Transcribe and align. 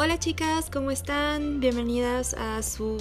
Hola 0.00 0.16
chicas, 0.20 0.70
¿cómo 0.70 0.92
están? 0.92 1.58
Bienvenidas 1.58 2.32
a 2.34 2.62
su 2.62 2.98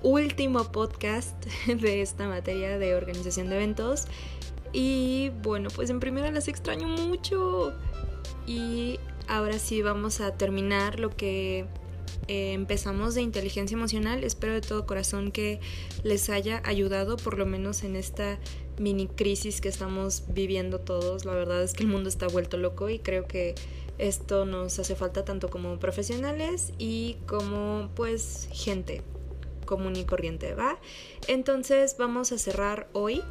último 0.00 0.70
podcast 0.70 1.44
de 1.66 2.02
esta 2.02 2.28
materia 2.28 2.78
de 2.78 2.94
organización 2.94 3.48
de 3.50 3.56
eventos. 3.56 4.04
Y 4.72 5.32
bueno, 5.42 5.70
pues 5.74 5.90
en 5.90 5.98
primera 5.98 6.30
las 6.30 6.46
extraño 6.46 6.86
mucho. 6.86 7.72
Y 8.46 9.00
ahora 9.26 9.58
sí 9.58 9.82
vamos 9.82 10.20
a 10.20 10.36
terminar 10.36 11.00
lo 11.00 11.10
que 11.10 11.66
eh, 12.28 12.52
empezamos 12.52 13.16
de 13.16 13.22
inteligencia 13.22 13.74
emocional. 13.74 14.22
Espero 14.22 14.52
de 14.52 14.60
todo 14.60 14.86
corazón 14.86 15.32
que 15.32 15.58
les 16.04 16.30
haya 16.30 16.62
ayudado, 16.64 17.16
por 17.16 17.38
lo 17.38 17.44
menos 17.44 17.82
en 17.82 17.96
esta 17.96 18.38
mini 18.78 19.08
crisis 19.08 19.60
que 19.60 19.68
estamos 19.68 20.22
viviendo 20.28 20.78
todos. 20.78 21.24
La 21.24 21.34
verdad 21.34 21.60
es 21.64 21.72
que 21.72 21.82
el 21.82 21.88
mundo 21.88 22.08
está 22.08 22.28
vuelto 22.28 22.56
loco 22.56 22.88
y 22.88 23.00
creo 23.00 23.26
que 23.26 23.56
esto 23.98 24.44
nos 24.44 24.78
hace 24.78 24.94
falta 24.94 25.24
tanto 25.24 25.50
como 25.50 25.78
profesionales 25.78 26.72
y 26.78 27.16
como 27.26 27.90
pues 27.94 28.48
gente 28.52 29.02
común 29.64 29.94
y 29.96 30.04
corriente, 30.04 30.54
¿va? 30.54 30.78
Entonces 31.28 31.96
vamos 31.98 32.32
a 32.32 32.38
cerrar 32.38 32.88
hoy 32.92 33.22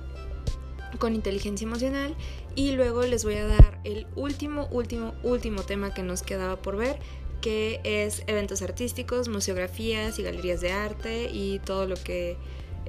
con 0.97 1.13
inteligencia 1.13 1.65
emocional 1.65 2.15
y 2.55 2.71
luego 2.71 3.03
les 3.03 3.23
voy 3.23 3.35
a 3.35 3.45
dar 3.45 3.79
el 3.83 4.07
último, 4.15 4.67
último, 4.71 5.13
último 5.23 5.63
tema 5.63 5.93
que 5.93 6.01
nos 6.01 6.23
quedaba 6.23 6.61
por 6.61 6.77
ver, 6.77 6.97
que 7.41 7.79
es 7.83 8.23
eventos 8.27 8.61
artísticos, 8.61 9.27
museografías 9.27 10.17
y 10.19 10.23
galerías 10.23 10.61
de 10.61 10.71
arte 10.71 11.29
y 11.31 11.59
todo 11.59 11.85
lo 11.85 11.95
que 11.95 12.37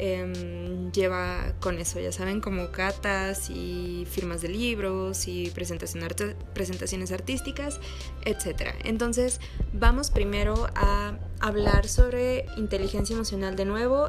Em, 0.03 0.91
lleva 0.93 1.53
con 1.61 1.79
eso, 1.79 2.01
ya 2.01 2.11
saben, 2.11 2.41
como 2.41 2.71
catas 2.73 3.51
y 3.51 4.07
firmas 4.11 4.41
de 4.41 4.49
libros 4.49 5.29
y 5.29 5.51
presentaciones 5.51 7.13
artísticas, 7.13 7.81
etc. 8.25 8.73
Entonces, 8.85 9.43
vamos 9.75 10.11
primero 10.11 10.69
a 10.75 11.19
hablar 11.39 11.87
sobre 11.87 12.47
inteligencia 12.57 13.13
emocional 13.13 13.57
de 13.57 13.67
nuevo. 13.67 14.09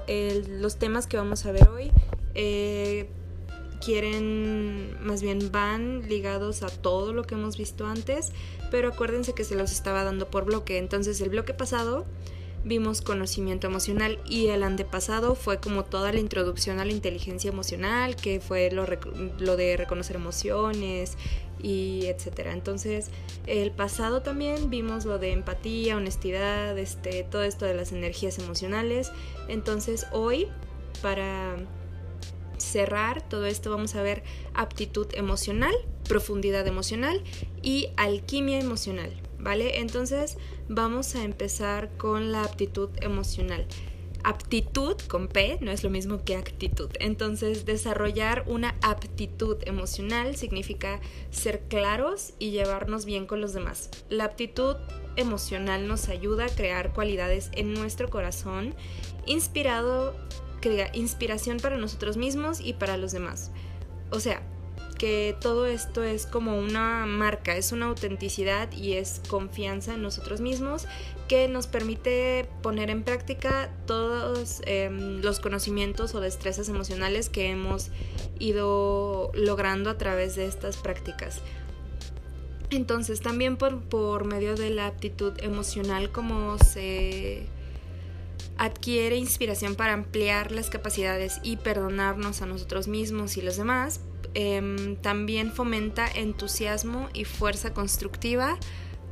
los 0.61 0.77
temas 0.77 1.07
que 1.07 1.17
vamos 1.17 1.45
a 1.45 1.51
ver 1.51 1.67
hoy 1.67 1.91
eh, 2.35 3.09
quieren, 3.83 4.95
más 5.05 5.21
bien 5.21 5.51
van 5.51 6.07
ligados 6.07 6.63
a 6.63 6.67
todo 6.67 7.11
lo 7.11 7.23
que 7.23 7.35
hemos 7.35 7.57
visto 7.57 7.85
antes, 7.85 8.31
pero 8.69 8.87
acuérdense 8.87 9.33
que 9.33 9.43
se 9.43 9.55
los 9.55 9.73
estaba 9.73 10.05
dando 10.05 10.29
por 10.29 10.45
bloque. 10.45 10.77
Entonces, 10.77 11.19
el 11.19 11.31
bloque 11.31 11.53
pasado 11.53 12.05
vimos 12.63 13.01
conocimiento 13.01 13.67
emocional 13.67 14.19
y 14.25 14.47
el 14.47 14.63
antepasado 14.63 15.35
fue 15.35 15.59
como 15.59 15.83
toda 15.83 16.11
la 16.11 16.19
introducción 16.19 16.79
a 16.79 16.85
la 16.85 16.91
inteligencia 16.91 17.49
emocional, 17.49 18.15
que 18.15 18.39
fue 18.39 18.71
lo, 18.71 18.85
lo 19.39 19.57
de 19.57 19.77
reconocer 19.77 20.15
emociones 20.15 21.17
y 21.61 22.05
etcétera. 22.05 22.53
Entonces, 22.53 23.09
el 23.47 23.71
pasado 23.71 24.21
también 24.21 24.69
vimos 24.69 25.05
lo 25.05 25.17
de 25.17 25.31
empatía, 25.31 25.97
honestidad, 25.97 26.77
este, 26.77 27.23
todo 27.23 27.43
esto 27.43 27.65
de 27.65 27.73
las 27.73 27.91
energías 27.91 28.37
emocionales. 28.39 29.11
Entonces, 29.47 30.05
hoy 30.11 30.47
para 31.01 31.57
cerrar 32.57 33.27
todo 33.27 33.45
esto 33.45 33.71
vamos 33.71 33.95
a 33.95 34.03
ver 34.03 34.23
aptitud 34.53 35.07
emocional, 35.13 35.73
profundidad 36.07 36.67
emocional 36.67 37.23
y 37.61 37.89
alquimia 37.97 38.59
emocional. 38.59 39.11
¿Vale? 39.41 39.79
Entonces 39.79 40.37
vamos 40.69 41.15
a 41.15 41.23
empezar 41.23 41.89
con 41.97 42.31
la 42.31 42.43
aptitud 42.43 42.89
emocional. 43.01 43.67
Aptitud 44.23 44.97
con 45.07 45.27
P 45.27 45.57
no 45.61 45.71
es 45.71 45.83
lo 45.83 45.89
mismo 45.89 46.23
que 46.23 46.35
actitud. 46.35 46.89
Entonces, 46.99 47.65
desarrollar 47.65 48.43
una 48.45 48.75
aptitud 48.83 49.57
emocional 49.65 50.35
significa 50.35 50.99
ser 51.31 51.61
claros 51.61 52.33
y 52.37 52.51
llevarnos 52.51 53.05
bien 53.05 53.25
con 53.25 53.41
los 53.41 53.53
demás. 53.53 53.89
La 54.09 54.25
aptitud 54.25 54.75
emocional 55.15 55.87
nos 55.87 56.07
ayuda 56.07 56.45
a 56.45 56.49
crear 56.49 56.93
cualidades 56.93 57.49
en 57.53 57.73
nuestro 57.73 58.09
corazón, 58.09 58.75
inspirado, 59.25 60.15
crea 60.61 60.91
inspiración 60.93 61.57
para 61.57 61.77
nosotros 61.77 62.15
mismos 62.15 62.59
y 62.61 62.73
para 62.73 62.97
los 62.97 63.11
demás. 63.11 63.51
O 64.11 64.19
sea, 64.19 64.43
que 65.01 65.35
todo 65.41 65.65
esto 65.65 66.03
es 66.03 66.27
como 66.27 66.59
una 66.59 67.07
marca, 67.07 67.57
es 67.57 67.71
una 67.71 67.87
autenticidad 67.87 68.71
y 68.71 68.93
es 68.93 69.19
confianza 69.27 69.95
en 69.95 70.03
nosotros 70.03 70.41
mismos 70.41 70.85
que 71.27 71.47
nos 71.47 71.65
permite 71.65 72.47
poner 72.61 72.91
en 72.91 73.01
práctica 73.01 73.71
todos 73.87 74.61
em, 74.67 75.19
los 75.23 75.39
conocimientos 75.39 76.13
o 76.13 76.19
destrezas 76.19 76.69
emocionales 76.69 77.29
que 77.29 77.49
hemos 77.49 77.89
ido 78.37 79.31
logrando 79.33 79.89
a 79.89 79.97
través 79.97 80.35
de 80.35 80.45
estas 80.45 80.77
prácticas. 80.77 81.41
Entonces 82.69 83.21
también 83.21 83.57
por, 83.57 83.81
por 83.81 84.25
medio 84.25 84.55
de 84.55 84.69
la 84.69 84.85
aptitud 84.85 85.33
emocional 85.41 86.11
como 86.11 86.59
se 86.59 87.47
adquiere 88.59 89.15
inspiración 89.15 89.73
para 89.73 89.93
ampliar 89.93 90.51
las 90.51 90.69
capacidades 90.69 91.39
y 91.41 91.57
perdonarnos 91.57 92.43
a 92.43 92.45
nosotros 92.45 92.87
mismos 92.87 93.35
y 93.37 93.41
los 93.41 93.57
demás, 93.57 94.01
Em, 94.33 94.95
también 94.95 95.51
fomenta 95.51 96.07
entusiasmo 96.07 97.09
y 97.13 97.25
fuerza 97.25 97.73
constructiva 97.73 98.57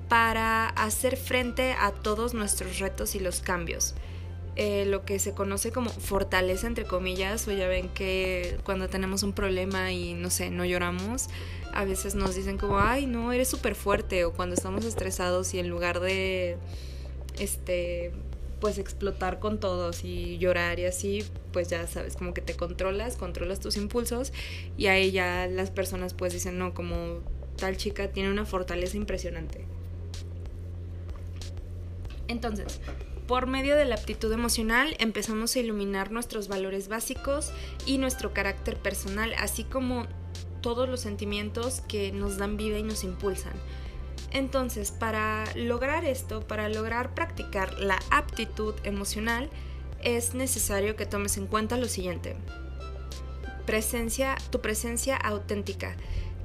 para 0.08 0.70
hacer 0.70 1.18
frente 1.18 1.74
a 1.74 1.92
todos 1.92 2.34
nuestros 2.34 2.80
retos 2.80 3.16
y 3.16 3.20
los 3.20 3.42
cambios. 3.42 3.96
Eh, 4.56 4.86
lo 4.86 5.06
que 5.06 5.20
se 5.20 5.34
conoce 5.34 5.72
como 5.72 5.90
fortaleza, 5.90 6.68
entre 6.68 6.86
comillas, 6.86 7.48
o 7.48 7.52
ya 7.52 7.68
ven 7.68 7.90
que 7.90 8.58
cuando 8.64 8.90
tenemos 8.90 9.24
un 9.24 9.34
problema 9.34 9.92
y 9.92 10.14
no 10.14 10.30
sé, 10.30 10.50
no 10.50 10.66
lloramos, 10.66 11.28
a 11.74 11.86
veces 11.86 12.16
nos 12.16 12.36
dicen 12.36 12.58
como, 12.58 12.80
ay, 12.80 13.06
no, 13.06 13.32
eres 13.32 13.48
súper 13.48 13.76
fuerte, 13.76 14.26
o 14.26 14.34
cuando 14.34 14.56
estamos 14.56 14.84
estresados 14.84 15.54
y 15.54 15.60
en 15.60 15.70
lugar 15.70 16.00
de, 16.02 16.58
este, 17.40 18.12
pues 18.60 18.78
explotar 18.78 19.40
con 19.40 19.60
todos 19.60 20.04
y 20.04 20.38
llorar 20.38 20.80
y 20.80 20.86
así, 20.86 21.24
pues 21.52 21.70
ya 21.70 21.88
sabes, 21.88 22.16
como 22.16 22.34
que 22.34 22.42
te 22.42 22.56
controlas, 22.56 23.16
controlas 23.16 23.60
tus 23.60 23.78
impulsos 23.78 24.34
y 24.78 24.88
ahí 24.88 25.12
ya 25.12 25.48
las 25.48 25.72
personas 25.72 26.14
pues 26.14 26.34
dicen, 26.34 26.58
no, 26.58 26.74
como 26.74 27.22
tal 27.58 27.78
chica 27.78 28.10
tiene 28.10 28.32
una 28.32 28.46
fortaleza 28.46 28.98
impresionante. 28.98 29.66
Entonces, 32.28 32.80
por 33.28 33.48
medio 33.48 33.76
de 33.76 33.86
la 33.86 33.96
aptitud 33.96 34.32
emocional 34.32 34.96
empezamos 35.00 35.56
a 35.56 35.60
iluminar 35.60 36.12
nuestros 36.12 36.48
valores 36.48 36.88
básicos 36.88 37.52
y 37.86 37.98
nuestro 37.98 38.34
carácter 38.34 38.78
personal, 38.78 39.34
así 39.38 39.64
como 39.64 40.08
todos 40.62 40.90
los 40.90 41.02
sentimientos 41.02 41.82
que 41.82 42.12
nos 42.12 42.38
dan 42.38 42.58
vida 42.58 42.78
y 42.78 42.84
nos 42.84 43.04
impulsan. 43.04 43.54
Entonces, 44.32 44.92
para 44.92 45.46
lograr 45.56 46.06
esto, 46.06 46.42
para 46.48 46.70
lograr 46.70 47.14
practicar 47.16 47.80
la 47.80 48.00
aptitud 48.12 48.76
emocional, 48.84 49.50
es 50.04 50.34
necesario 50.34 50.96
que 50.96 51.06
tomes 51.06 51.38
en 51.38 51.48
cuenta 51.48 51.78
lo 51.78 51.88
siguiente. 51.88 52.36
Presencia, 53.66 54.38
tu 54.52 54.62
presencia 54.62 55.16
auténtica, 55.16 55.96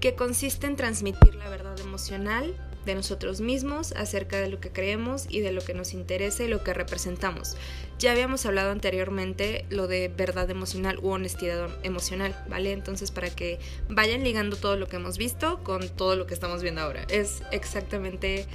que 0.01 0.15
consiste 0.15 0.67
en 0.67 0.77
transmitir 0.77 1.35
la 1.35 1.49
verdad 1.49 1.79
emocional 1.81 2.55
de 2.85 2.95
nosotros 2.95 3.41
mismos 3.41 3.93
acerca 3.93 4.41
de 4.41 4.49
lo 4.49 4.61
que 4.61 4.71
creemos 4.71 5.27
y 5.29 5.41
de 5.41 5.53
lo 5.53 5.63
que 5.63 5.75
nos 5.75 5.95
interesa 5.95 6.45
y 6.45 6.49
lo 6.49 6.63
que 6.63 6.75
representamos. 6.75 7.57
Ya 7.99 8.13
habíamos 8.13 8.45
hablado 8.47 8.71
anteriormente 8.71 9.65
lo 9.71 9.87
de 9.87 10.09
verdad 10.09 10.51
emocional 10.51 10.99
u 11.03 11.11
honestidad 11.11 11.69
emocional, 11.83 12.37
¿vale? 12.49 12.73
Entonces 12.73 13.11
para 13.11 13.31
que 13.31 13.59
vayan 13.89 14.25
ligando 14.25 14.57
todo 14.57 14.77
lo 14.77 14.89
que 14.89 14.97
hemos 14.97 15.19
visto 15.19 15.63
con 15.63 15.89
todo 15.89 16.17
lo 16.17 16.27
que 16.27 16.35
estamos 16.35 16.63
viendo 16.63 16.81
ahora. 16.81 17.05
Es 17.09 17.43
exactamente 17.51 18.47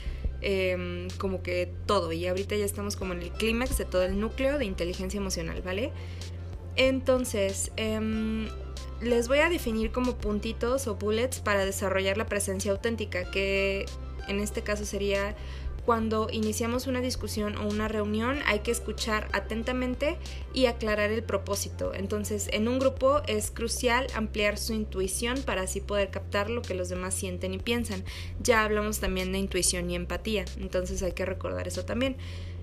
em, 0.41 1.09
como 1.18 1.41
que 1.44 1.72
todo 1.85 2.12
y 2.12 2.28
ahorita 2.28 2.56
ya 2.56 2.66
estamos 2.66 2.95
como 2.95 3.13
en 3.13 3.23
el 3.23 3.31
clímax 3.31 3.78
de 3.78 3.85
todo 3.85 4.03
el 4.03 4.19
núcleo 4.19 4.57
de 4.57 4.66
inteligencia 4.66 5.18
emocional, 5.18 5.62
¿vale? 5.62 5.91
Entonces, 6.75 7.72
em, 7.75 8.47
les 9.01 9.28
voy 9.28 9.39
a 9.39 9.50
definir 9.50 9.91
como 9.91 10.16
puntitos 10.16 10.88
o 10.88 10.95
bullets 10.95 11.39
para 11.39 11.66
desarrollar 11.66 12.18
la 12.18 12.25
presencia 12.25 12.72
auténtica, 12.72 13.29
que 13.31 13.85
en 14.29 14.39
este 14.39 14.61
caso 14.61 14.85
sería 14.85 15.35
cuando 15.89 16.27
iniciamos 16.31 16.85
una 16.85 17.01
discusión 17.01 17.57
o 17.57 17.67
una 17.67 17.87
reunión 17.87 18.39
hay 18.45 18.59
que 18.59 18.69
escuchar 18.69 19.27
atentamente 19.31 20.17
y 20.53 20.67
aclarar 20.67 21.09
el 21.09 21.23
propósito. 21.23 21.95
Entonces, 21.95 22.47
en 22.51 22.67
un 22.67 22.77
grupo 22.77 23.21
es 23.25 23.49
crucial 23.49 24.05
ampliar 24.13 24.59
su 24.59 24.73
intuición 24.73 25.41
para 25.41 25.63
así 25.63 25.81
poder 25.81 26.11
captar 26.11 26.51
lo 26.51 26.61
que 26.61 26.75
los 26.75 26.89
demás 26.89 27.15
sienten 27.15 27.55
y 27.55 27.57
piensan. 27.57 28.03
Ya 28.39 28.63
hablamos 28.63 28.99
también 28.99 29.31
de 29.31 29.39
intuición 29.39 29.89
y 29.89 29.95
empatía, 29.95 30.45
entonces 30.59 31.01
hay 31.01 31.13
que 31.13 31.25
recordar 31.25 31.67
eso 31.67 31.85
también. 31.85 32.17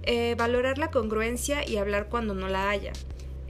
Eh, 0.05 0.37
valorar 0.39 0.79
la 0.79 0.93
congruencia 0.93 1.69
y 1.69 1.79
hablar 1.79 2.09
cuando 2.09 2.33
no 2.33 2.49
la 2.49 2.71
haya. 2.71 2.93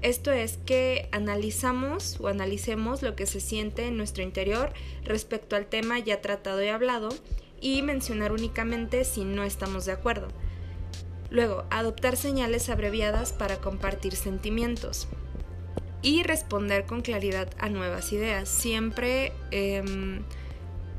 Esto 0.01 0.33
es 0.33 0.59
que 0.65 1.09
analizamos 1.13 2.19
o 2.21 2.29
analicemos 2.29 3.03
lo 3.03 3.15
que 3.15 3.27
se 3.27 3.41
siente 3.41 3.89
en 3.89 3.99
nuestro 3.99 4.23
interior 4.23 4.73
respecto 5.05 5.55
al 5.55 5.67
tema 5.67 5.99
ya 5.99 6.23
tratado 6.23 6.63
y 6.63 6.69
hablado 6.69 7.11
y 7.67 7.83
mencionar 7.83 8.31
únicamente 8.31 9.05
si 9.05 9.25
no 9.25 9.43
estamos 9.43 9.87
de 9.87 9.93
acuerdo. 9.93 10.29
Luego, 11.31 11.65
adoptar 11.71 12.17
señales 12.17 12.69
abreviadas 12.69 13.33
para 13.33 13.57
compartir 13.57 14.15
sentimientos 14.15 15.09
y 16.01 16.23
responder 16.23 16.87
con 16.87 17.01
claridad 17.01 17.49
a 17.59 17.69
nuevas 17.69 18.13
ideas. 18.13 18.49
Siempre 18.49 19.33
em, 19.51 20.23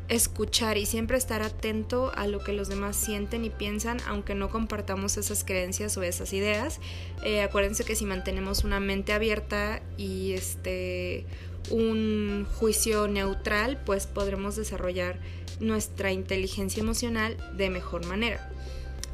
escuchar 0.09 0.77
y 0.77 0.85
siempre 0.85 1.15
estar 1.15 1.41
atento 1.41 2.11
a 2.13 2.27
lo 2.27 2.43
que 2.43 2.51
los 2.51 2.67
demás 2.67 2.97
sienten 2.97 3.45
y 3.45 3.49
piensan, 3.49 3.99
aunque 4.05 4.35
no 4.35 4.49
compartamos 4.49 5.15
esas 5.15 5.45
creencias 5.45 5.95
o 5.95 6.03
esas 6.03 6.33
ideas. 6.33 6.81
Eh, 7.23 7.43
acuérdense 7.43 7.85
que 7.85 7.95
si 7.95 8.03
mantenemos 8.03 8.65
una 8.65 8.81
mente 8.81 9.13
abierta 9.13 9.81
y 9.95 10.33
este 10.33 11.25
un 11.69 12.45
juicio 12.55 13.07
neutral, 13.07 13.81
pues 13.85 14.07
podremos 14.07 14.55
desarrollar 14.55 15.19
nuestra 15.59 16.11
inteligencia 16.11 16.81
emocional 16.81 17.37
de 17.55 17.69
mejor 17.69 18.05
manera. 18.05 18.51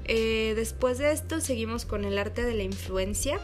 Eh, 0.05 0.53
después 0.55 0.97
de 0.97 1.11
esto 1.11 1.39
seguimos 1.39 1.85
con 1.85 2.03
el 2.05 2.17
arte 2.17 2.43
de 2.43 2.53
la 2.53 2.63
influencia, 2.63 3.39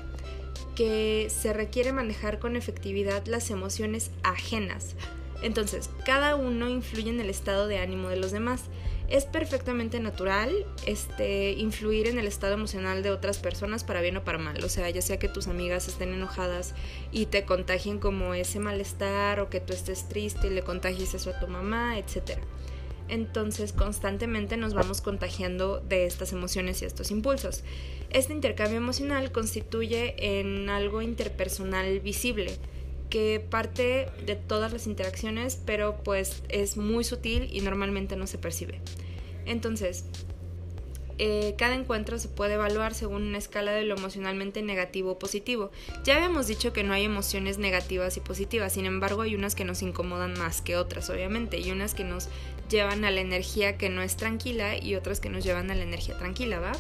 que 0.76 1.28
se 1.30 1.52
requiere 1.52 1.92
manejar 1.92 2.40
con 2.40 2.56
efectividad 2.56 3.26
las 3.26 3.50
emociones 3.50 4.12
ajenas. 4.24 4.96
Entonces, 5.42 5.90
cada 6.06 6.36
uno 6.36 6.70
influye 6.70 7.10
en 7.10 7.20
el 7.20 7.30
estado 7.30 7.68
de 7.68 7.80
ánimo 7.80 8.10
de 8.10 8.18
los 8.18 8.32
demás. 8.32 8.64
Es 9.10 9.26
perfectamente 9.26 10.00
natural 10.00 10.54
este, 10.86 11.54
influir 11.54 12.08
en 12.08 12.20
el 12.20 12.28
estado 12.28 12.54
emocional 12.54 13.02
de 13.02 13.10
otras 13.10 13.40
personas 13.40 13.84
para 13.84 14.02
bien 14.02 14.18
o 14.18 14.24
para 14.24 14.38
mal. 14.38 14.64
O 14.64 14.70
sea, 14.70 14.90
ya 14.90 15.02
sea 15.02 15.18
que 15.18 15.28
tus 15.28 15.48
amigas 15.48 15.88
estén 15.88 16.14
enojadas 16.14 16.76
y 17.12 17.26
te 17.26 17.44
contagien 17.44 18.00
como 18.00 18.36
ese 18.36 18.60
malestar 18.60 19.40
o 19.40 19.50
que 19.50 19.60
tú 19.60 19.74
estés 19.74 20.08
triste 20.08 20.48
y 20.48 20.52
le 20.52 20.62
contagies 20.62 21.16
eso 21.16 21.32
a 21.32 21.40
tu 21.40 21.48
mamá, 21.48 21.98
etcétera 21.98 22.42
entonces 23.10 23.74
constantemente 23.74 24.56
nos 24.56 24.74
vamos 24.74 25.02
contagiando 25.02 25.80
de 25.80 26.06
estas 26.06 26.32
emociones 26.32 26.82
y 26.82 26.86
estos 26.86 27.12
impulsos. 27.12 27.64
Este 28.12 28.34
intercambio 28.34 28.78
emocional 28.78 29.32
constituye 29.32 30.40
en 30.40 30.70
algo 30.70 31.02
interpersonal 31.02 32.00
visible, 32.00 32.58
que 33.10 33.40
parte 33.40 34.08
de 34.26 34.36
todas 34.36 34.72
las 34.72 34.88
interacciones, 34.88 35.60
pero 35.66 35.98
pues 36.04 36.44
es 36.50 36.78
muy 36.78 37.04
sutil 37.04 37.50
y 37.52 37.62
normalmente 37.62 38.16
no 38.16 38.28
se 38.28 38.38
percibe. 38.38 38.82
Entonces, 39.46 40.06
eh, 41.22 41.56
cada 41.58 41.76
encuentro 41.76 42.18
se 42.18 42.30
puede 42.30 42.54
evaluar 42.54 42.94
según 42.94 43.24
una 43.24 43.38
escala 43.38 43.72
de 43.72 43.84
lo 43.84 43.98
emocionalmente 43.98 44.62
negativo 44.62 45.12
o 45.12 45.20
positivo. 45.20 45.70
Ya 46.06 46.16
habíamos 46.16 46.48
dicho 46.48 46.72
que 46.72 46.84
no 46.84 46.94
hay 46.94 47.04
emociones 47.04 47.58
negativas 47.58 48.16
y 48.16 48.22
positivas, 48.22 48.72
sin 48.72 48.86
embargo 48.86 49.24
hay 49.24 49.36
unas 49.36 49.54
que 49.54 49.66
nos 49.66 49.82
incomodan 49.82 50.34
más 50.40 50.62
que 50.62 50.78
otras, 50.78 51.10
obviamente, 51.10 51.60
y 51.60 51.72
unas 51.72 51.94
que 51.94 52.06
nos 52.06 52.30
llevan 52.70 53.04
a 53.04 53.12
la 53.12 53.20
energía 53.20 53.78
que 53.78 53.90
no 53.90 54.02
es 54.02 54.16
tranquila 54.16 54.78
y 54.78 54.96
otras 54.96 55.20
que 55.20 55.30
nos 55.30 55.44
llevan 55.44 55.70
a 55.72 55.76
la 55.76 55.84
energía 55.84 56.18
tranquila, 56.18 56.60
¿va? 56.60 56.72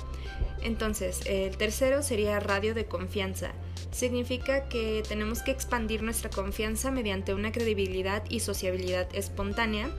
Entonces, 0.61 1.19
el 1.25 1.57
tercero 1.57 2.01
sería 2.01 2.39
radio 2.39 2.73
de 2.73 2.85
confianza. 2.85 3.51
Significa 3.91 4.69
que 4.69 5.03
tenemos 5.07 5.41
que 5.41 5.51
expandir 5.51 6.03
nuestra 6.03 6.29
confianza 6.29 6.91
mediante 6.91 7.33
una 7.33 7.51
credibilidad 7.51 8.23
y 8.29 8.39
sociabilidad 8.39 9.07
espontánea 9.13 9.89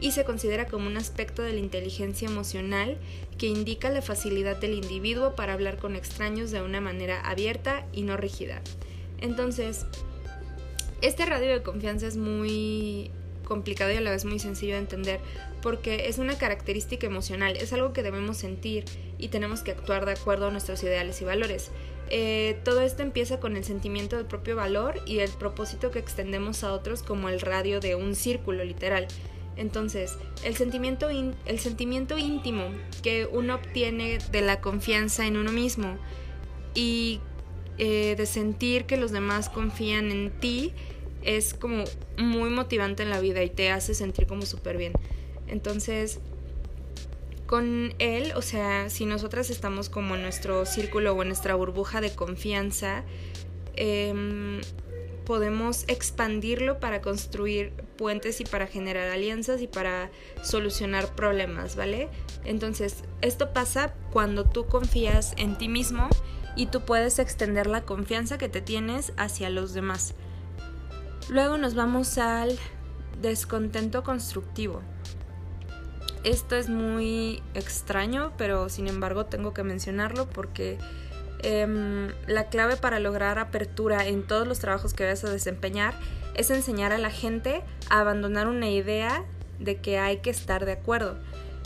y 0.00 0.12
se 0.12 0.24
considera 0.24 0.66
como 0.66 0.88
un 0.88 0.96
aspecto 0.96 1.42
de 1.42 1.52
la 1.52 1.60
inteligencia 1.60 2.28
emocional 2.28 2.98
que 3.38 3.46
indica 3.46 3.90
la 3.90 4.02
facilidad 4.02 4.56
del 4.56 4.74
individuo 4.74 5.36
para 5.36 5.52
hablar 5.52 5.78
con 5.78 5.94
extraños 5.94 6.50
de 6.50 6.62
una 6.62 6.80
manera 6.80 7.20
abierta 7.20 7.86
y 7.92 8.02
no 8.02 8.16
rígida. 8.16 8.62
Entonces, 9.20 9.86
este 11.00 11.24
radio 11.24 11.50
de 11.50 11.62
confianza 11.62 12.06
es 12.06 12.16
muy 12.16 13.10
complicado 13.44 13.92
y 13.92 13.96
a 13.96 14.00
la 14.00 14.10
vez 14.10 14.24
muy 14.24 14.38
sencillo 14.38 14.74
de 14.74 14.80
entender 14.80 15.20
porque 15.62 16.08
es 16.08 16.18
una 16.18 16.36
característica 16.36 17.06
emocional, 17.06 17.56
es 17.56 17.72
algo 17.72 17.92
que 17.92 18.02
debemos 18.02 18.36
sentir 18.36 18.84
y 19.18 19.28
tenemos 19.28 19.62
que 19.62 19.70
actuar 19.70 20.04
de 20.04 20.12
acuerdo 20.12 20.48
a 20.48 20.50
nuestros 20.50 20.82
ideales 20.82 21.20
y 21.22 21.24
valores. 21.24 21.70
Eh, 22.08 22.60
todo 22.64 22.82
esto 22.82 23.02
empieza 23.02 23.40
con 23.40 23.56
el 23.56 23.64
sentimiento 23.64 24.16
del 24.16 24.26
propio 24.26 24.54
valor 24.56 25.00
y 25.06 25.18
el 25.18 25.30
propósito 25.30 25.90
que 25.90 25.98
extendemos 25.98 26.62
a 26.62 26.72
otros 26.72 27.02
como 27.02 27.28
el 27.28 27.40
radio 27.40 27.80
de 27.80 27.94
un 27.94 28.14
círculo 28.14 28.64
literal. 28.64 29.08
Entonces, 29.56 30.16
el 30.44 30.54
sentimiento, 30.54 31.08
el 31.08 31.58
sentimiento 31.58 32.18
íntimo 32.18 32.64
que 33.02 33.26
uno 33.30 33.54
obtiene 33.54 34.18
de 34.30 34.40
la 34.42 34.60
confianza 34.60 35.26
en 35.26 35.36
uno 35.36 35.50
mismo 35.50 35.96
y 36.74 37.20
eh, 37.78 38.14
de 38.16 38.26
sentir 38.26 38.84
que 38.84 38.96
los 38.98 39.12
demás 39.12 39.48
confían 39.48 40.10
en 40.10 40.30
ti 40.30 40.72
es 41.22 41.54
como 41.54 41.84
muy 42.18 42.50
motivante 42.50 43.02
en 43.02 43.10
la 43.10 43.20
vida 43.20 43.42
y 43.42 43.50
te 43.50 43.70
hace 43.70 43.94
sentir 43.94 44.26
como 44.26 44.42
súper 44.42 44.76
bien. 44.76 44.92
Entonces, 45.48 46.20
con 47.46 47.94
él, 47.98 48.32
o 48.34 48.42
sea, 48.42 48.90
si 48.90 49.06
nosotras 49.06 49.50
estamos 49.50 49.88
como 49.88 50.14
en 50.14 50.22
nuestro 50.22 50.66
círculo 50.66 51.12
o 51.12 51.22
en 51.22 51.28
nuestra 51.28 51.54
burbuja 51.54 52.00
de 52.00 52.14
confianza, 52.14 53.04
em, 53.76 54.60
podemos 55.24 55.84
expandirlo 55.88 56.78
para 56.78 57.02
construir 57.02 57.72
puentes 57.96 58.40
y 58.40 58.44
para 58.44 58.66
generar 58.66 59.08
alianzas 59.08 59.60
y 59.60 59.66
para 59.66 60.10
solucionar 60.42 61.14
problemas, 61.14 61.76
¿vale? 61.76 62.08
Entonces, 62.44 63.02
esto 63.22 63.52
pasa 63.52 63.94
cuando 64.12 64.44
tú 64.44 64.66
confías 64.66 65.34
en 65.36 65.58
ti 65.58 65.68
mismo 65.68 66.08
y 66.54 66.66
tú 66.66 66.82
puedes 66.82 67.18
extender 67.18 67.66
la 67.66 67.82
confianza 67.82 68.38
que 68.38 68.48
te 68.48 68.60
tienes 68.60 69.12
hacia 69.16 69.50
los 69.50 69.74
demás. 69.74 70.14
Luego 71.28 71.58
nos 71.58 71.74
vamos 71.74 72.18
al 72.18 72.56
descontento 73.20 74.04
constructivo. 74.04 74.80
Esto 76.26 76.56
es 76.56 76.68
muy 76.68 77.40
extraño, 77.54 78.32
pero 78.36 78.68
sin 78.68 78.88
embargo 78.88 79.26
tengo 79.26 79.54
que 79.54 79.62
mencionarlo 79.62 80.26
porque 80.28 80.76
em, 81.44 82.08
la 82.26 82.48
clave 82.48 82.76
para 82.76 82.98
lograr 82.98 83.38
apertura 83.38 84.08
en 84.08 84.26
todos 84.26 84.44
los 84.44 84.58
trabajos 84.58 84.92
que 84.92 85.06
vas 85.06 85.22
a 85.22 85.30
desempeñar 85.30 85.94
es 86.34 86.50
enseñar 86.50 86.92
a 86.92 86.98
la 86.98 87.10
gente 87.10 87.62
a 87.90 88.00
abandonar 88.00 88.48
una 88.48 88.68
idea 88.68 89.24
de 89.60 89.76
que 89.76 90.00
hay 90.00 90.16
que 90.16 90.30
estar 90.30 90.66
de 90.66 90.72
acuerdo. 90.72 91.16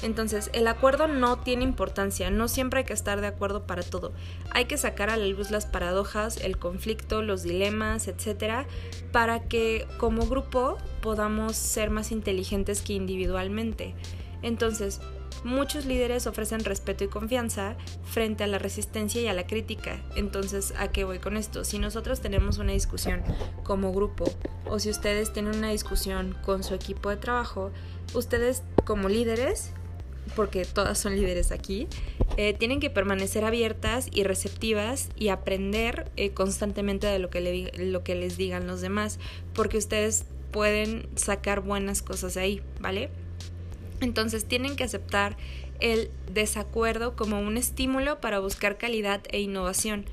Entonces, 0.02 0.50
el 0.52 0.68
acuerdo 0.68 1.08
no 1.08 1.38
tiene 1.38 1.64
importancia, 1.64 2.30
no 2.30 2.46
siempre 2.46 2.80
hay 2.80 2.84
que 2.84 2.92
estar 2.92 3.22
de 3.22 3.28
acuerdo 3.28 3.66
para 3.66 3.82
todo. 3.82 4.12
Hay 4.50 4.66
que 4.66 4.76
sacar 4.76 5.08
a 5.08 5.16
la 5.16 5.26
luz 5.26 5.50
las 5.50 5.64
paradojas, 5.64 6.36
el 6.36 6.58
conflicto, 6.58 7.22
los 7.22 7.42
dilemas, 7.42 8.08
etcétera, 8.08 8.66
para 9.10 9.40
que 9.40 9.86
como 9.96 10.26
grupo 10.26 10.76
podamos 11.00 11.56
ser 11.56 11.88
más 11.88 12.12
inteligentes 12.12 12.82
que 12.82 12.92
individualmente. 12.92 13.94
Entonces, 14.42 15.00
muchos 15.44 15.86
líderes 15.86 16.26
ofrecen 16.26 16.64
respeto 16.64 17.04
y 17.04 17.08
confianza 17.08 17.76
frente 18.04 18.44
a 18.44 18.46
la 18.46 18.58
resistencia 18.58 19.20
y 19.20 19.26
a 19.26 19.34
la 19.34 19.46
crítica. 19.46 20.00
Entonces, 20.16 20.74
¿a 20.78 20.88
qué 20.88 21.04
voy 21.04 21.18
con 21.18 21.36
esto? 21.36 21.64
Si 21.64 21.78
nosotros 21.78 22.20
tenemos 22.20 22.58
una 22.58 22.72
discusión 22.72 23.22
como 23.62 23.92
grupo 23.92 24.24
o 24.66 24.78
si 24.78 24.90
ustedes 24.90 25.32
tienen 25.32 25.56
una 25.56 25.70
discusión 25.70 26.36
con 26.44 26.62
su 26.62 26.74
equipo 26.74 27.10
de 27.10 27.16
trabajo, 27.16 27.70
ustedes 28.14 28.62
como 28.84 29.08
líderes 29.08 29.72
porque 30.36 30.64
todas 30.64 30.98
son 30.98 31.16
líderes 31.16 31.52
aquí, 31.52 31.88
eh, 32.36 32.54
tienen 32.54 32.80
que 32.80 32.90
permanecer 32.90 33.44
abiertas 33.44 34.08
y 34.12 34.24
receptivas 34.24 35.08
y 35.16 35.28
aprender 35.28 36.10
eh, 36.16 36.30
constantemente 36.30 37.06
de 37.06 37.18
lo 37.18 37.30
que, 37.30 37.72
lo 37.76 38.04
que 38.04 38.14
les 38.14 38.36
digan 38.36 38.66
los 38.66 38.80
demás, 38.80 39.18
porque 39.54 39.78
ustedes 39.78 40.24
pueden 40.52 41.08
sacar 41.16 41.60
buenas 41.60 42.02
cosas 42.02 42.36
ahí, 42.36 42.62
¿vale? 42.80 43.10
Entonces 44.00 44.46
tienen 44.46 44.76
que 44.76 44.84
aceptar 44.84 45.36
el 45.80 46.10
desacuerdo 46.32 47.16
como 47.16 47.40
un 47.40 47.56
estímulo 47.56 48.20
para 48.20 48.38
buscar 48.38 48.78
calidad 48.78 49.20
e 49.30 49.40
innovación. 49.40 50.04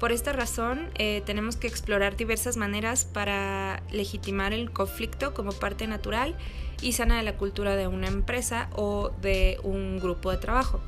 Por 0.00 0.12
esta 0.12 0.32
razón, 0.32 0.90
eh, 0.96 1.22
tenemos 1.24 1.56
que 1.56 1.66
explorar 1.66 2.16
diversas 2.16 2.56
maneras 2.56 3.04
para 3.04 3.82
legitimar 3.90 4.52
el 4.52 4.70
conflicto 4.70 5.32
como 5.34 5.52
parte 5.52 5.86
natural 5.86 6.36
y 6.82 6.92
sana 6.92 7.16
de 7.16 7.22
la 7.22 7.36
cultura 7.36 7.76
de 7.76 7.86
una 7.86 8.08
empresa 8.08 8.68
o 8.74 9.10
de 9.22 9.58
un 9.62 10.00
grupo 10.00 10.30
de 10.30 10.36
trabajo. 10.36 10.80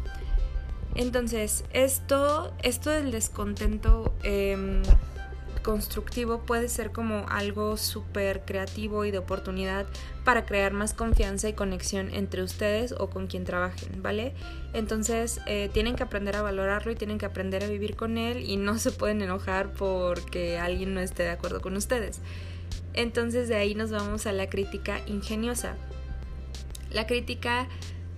Entonces, 0.97 1.65
esto, 1.73 2.53
esto 2.63 2.91
del 2.91 3.11
descontento 3.11 4.15
em, 4.23 4.83
constructivo 5.67 6.43
puede 6.43 6.69
ser 6.69 6.93
como 6.93 7.27
algo 7.29 7.77
súper 7.77 8.45
creativo 8.45 9.05
y 9.05 9.11
de 9.11 9.19
oportunidad 9.19 9.85
para 10.25 10.47
crear 10.47 10.73
más 10.73 10.95
confianza 10.95 11.49
y 11.49 11.55
conexión 11.55 12.15
entre 12.15 12.45
ustedes 12.45 12.95
o 12.97 13.11
con 13.11 13.27
quien 13.27 13.43
trabajen, 13.43 14.01
¿vale? 14.01 14.33
Entonces 14.75 15.41
eh, 15.47 15.69
tienen 15.75 15.97
que 15.97 16.05
aprender 16.05 16.37
a 16.37 16.43
valorarlo 16.43 16.93
y 16.93 16.95
tienen 16.95 17.19
que 17.19 17.27
aprender 17.27 17.65
a 17.65 17.67
vivir 17.67 17.97
con 17.97 18.17
él 18.17 18.49
y 18.49 18.57
no 18.59 18.79
se 18.79 18.93
pueden 18.93 19.23
enojar 19.23 19.73
porque 19.73 20.57
alguien 20.57 20.95
no 20.95 21.01
esté 21.01 21.25
de 21.25 21.31
acuerdo 21.31 21.61
con 21.61 21.77
ustedes. 21.77 22.21
Entonces 22.95 23.49
de 23.49 23.57
ahí 23.57 23.75
nos 23.75 23.91
vamos 23.91 24.29
a 24.29 24.33
la 24.33 24.49
crítica 24.49 25.01
ingeniosa. 25.09 25.75
La 26.93 27.09
crítica 27.09 27.67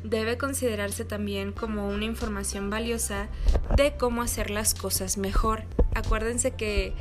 debe 0.05 0.38
considerarse 0.38 1.05
también 1.05 1.52
como 1.52 1.88
una 1.88 2.05
información 2.05 2.71
valiosa 2.71 3.28
de 3.76 3.97
cómo 3.97 4.23
hacer 4.23 4.50
las 4.50 4.75
cosas 4.75 5.19
mejor. 5.19 5.64
Acuérdense 5.95 6.52
que 6.52 6.95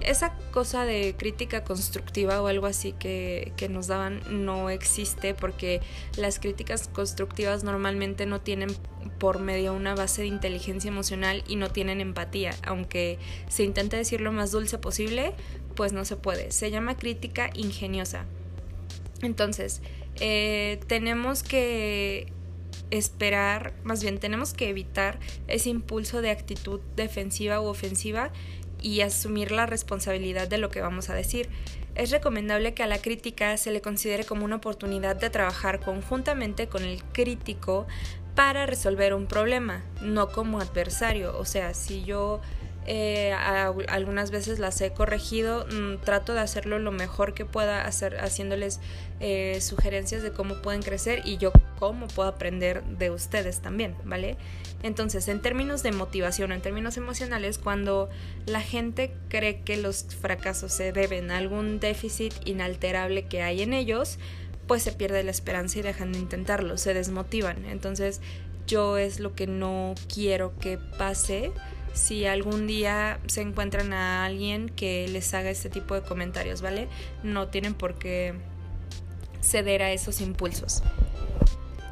esa 0.00 0.34
cosa 0.50 0.84
de 0.84 1.14
crítica 1.16 1.62
constructiva 1.64 2.42
o 2.42 2.48
algo 2.48 2.66
así 2.66 2.92
que, 2.92 3.52
nos 3.70 3.86
daban 3.86 4.20
no 4.30 4.70
existe 4.70 5.34
porque 5.34 5.80
las 6.16 6.38
críticas 6.38 6.88
constructivas 6.88 7.62
normalmente 7.62 8.26
no 8.26 8.40
tienen 8.40 8.70
por 9.18 9.38
medio 9.38 9.72
una 9.72 9.94
base 9.94 10.22
de 10.22 10.28
inteligencia 10.28 10.88
emocional 10.88 11.44
y 11.46 11.56
no 11.56 11.70
tienen 11.70 12.00
empatía. 12.00 12.54
Aunque 12.64 13.18
se 13.48 13.62
intente 13.62 13.96
decir 13.96 14.20
lo 14.20 14.32
más 14.32 14.50
dulce 14.50 14.78
posible, 14.78 15.34
pues 15.76 15.92
no 15.92 16.04
se 16.04 16.16
puede. 16.16 16.50
Se 16.50 16.70
llama 16.70 16.96
crítica 16.96 17.50
ingeniosa. 17.54 18.24
Entonces, 19.22 19.80
Eh, 20.20 20.80
tenemos 20.86 21.42
que 21.42 22.32
esperar, 22.90 23.72
más 23.84 24.02
bien 24.02 24.18
tenemos 24.18 24.52
que 24.52 24.68
evitar 24.68 25.18
ese 25.48 25.70
impulso 25.70 26.20
de 26.20 26.30
actitud 26.30 26.80
defensiva 26.94 27.60
u 27.60 27.64
ofensiva 27.64 28.30
y 28.82 29.00
asumir 29.00 29.50
la 29.52 29.66
responsabilidad 29.66 30.48
de 30.48 30.58
lo 30.58 30.68
que 30.68 30.80
vamos 30.80 31.08
a 31.08 31.14
decir. 31.14 31.48
Es 31.94 32.10
recomendable 32.10 32.74
que 32.74 32.82
a 32.82 32.86
la 32.86 32.98
crítica 32.98 33.56
se 33.56 33.70
le 33.70 33.80
considere 33.80 34.24
como 34.24 34.44
una 34.44 34.56
oportunidad 34.56 35.16
de 35.16 35.30
trabajar 35.30 35.80
conjuntamente 35.80 36.66
con 36.66 36.82
el 36.82 37.02
crítico 37.04 37.86
para 38.34 38.66
resolver 38.66 39.14
un 39.14 39.26
problema, 39.26 39.84
no 40.00 40.30
como 40.30 40.60
adversario. 40.60 41.36
O 41.38 41.44
sea, 41.44 41.74
si 41.74 42.02
yo 42.02 42.40
eh, 42.86 43.32
algunas 43.32 44.30
veces 44.30 44.58
las 44.58 44.80
he 44.80 44.92
corregido, 44.92 45.66
mm, 45.66 45.98
trato 46.04 46.34
de 46.34 46.40
hacerlo 46.40 46.78
lo 46.78 46.90
mejor 46.90 47.32
que 47.32 47.44
pueda, 47.44 47.84
hacer, 47.84 48.18
haciéndoles 48.18 48.80
eh, 49.20 49.60
sugerencias 49.60 50.22
de 50.22 50.32
cómo 50.32 50.56
pueden 50.62 50.82
crecer 50.82 51.22
y 51.24 51.36
yo 51.36 51.52
cómo 51.78 52.08
puedo 52.08 52.28
aprender 52.28 52.82
de 52.84 53.10
ustedes 53.10 53.60
también, 53.60 53.94
¿vale? 54.04 54.36
Entonces, 54.82 55.28
en 55.28 55.40
términos 55.40 55.84
de 55.84 55.92
motivación, 55.92 56.50
en 56.50 56.60
términos 56.60 56.96
emocionales, 56.96 57.58
cuando 57.58 58.10
la 58.46 58.60
gente 58.60 59.14
cree 59.28 59.60
que 59.60 59.76
los 59.76 60.04
fracasos 60.20 60.72
se 60.72 60.92
deben 60.92 61.30
a 61.30 61.38
algún 61.38 61.78
déficit 61.78 62.34
inalterable 62.44 63.26
que 63.26 63.42
hay 63.42 63.62
en 63.62 63.74
ellos, 63.74 64.18
pues 64.66 64.82
se 64.82 64.92
pierde 64.92 65.22
la 65.22 65.30
esperanza 65.30 65.78
y 65.78 65.82
dejan 65.82 66.12
de 66.12 66.18
intentarlo, 66.18 66.78
se 66.78 66.94
desmotivan. 66.94 67.64
Entonces, 67.66 68.20
yo 68.66 68.96
es 68.96 69.20
lo 69.20 69.34
que 69.34 69.46
no 69.46 69.94
quiero 70.12 70.58
que 70.58 70.78
pase 70.78 71.52
si 71.92 72.26
algún 72.26 72.66
día 72.66 73.20
se 73.26 73.42
encuentran 73.42 73.92
a 73.92 74.24
alguien 74.24 74.68
que 74.68 75.08
les 75.08 75.32
haga 75.34 75.50
este 75.50 75.70
tipo 75.70 75.94
de 75.94 76.02
comentarios, 76.02 76.62
¿vale? 76.62 76.88
No 77.22 77.48
tienen 77.48 77.74
por 77.74 77.98
qué 77.98 78.34
ceder 79.40 79.82
a 79.82 79.92
esos 79.92 80.20
impulsos. 80.20 80.82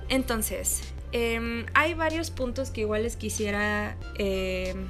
Entonces, 0.09 0.83
em, 1.13 1.67
hay 1.75 1.95
varios 1.95 2.31
puntos 2.31 2.71
que 2.71 2.83
igual 2.83 3.03
les 3.03 3.17
quisiera 3.17 3.97
em, 4.19 4.89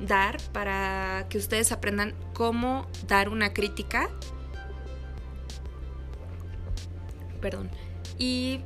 dar 0.00 0.38
para 0.52 1.26
que 1.28 1.38
ustedes 1.38 1.72
aprendan 1.72 2.14
cómo 2.34 2.86
dar 3.06 3.28
una 3.28 3.52
crítica. 3.52 4.10
Perdón. 7.40 7.70
Y 8.18 8.60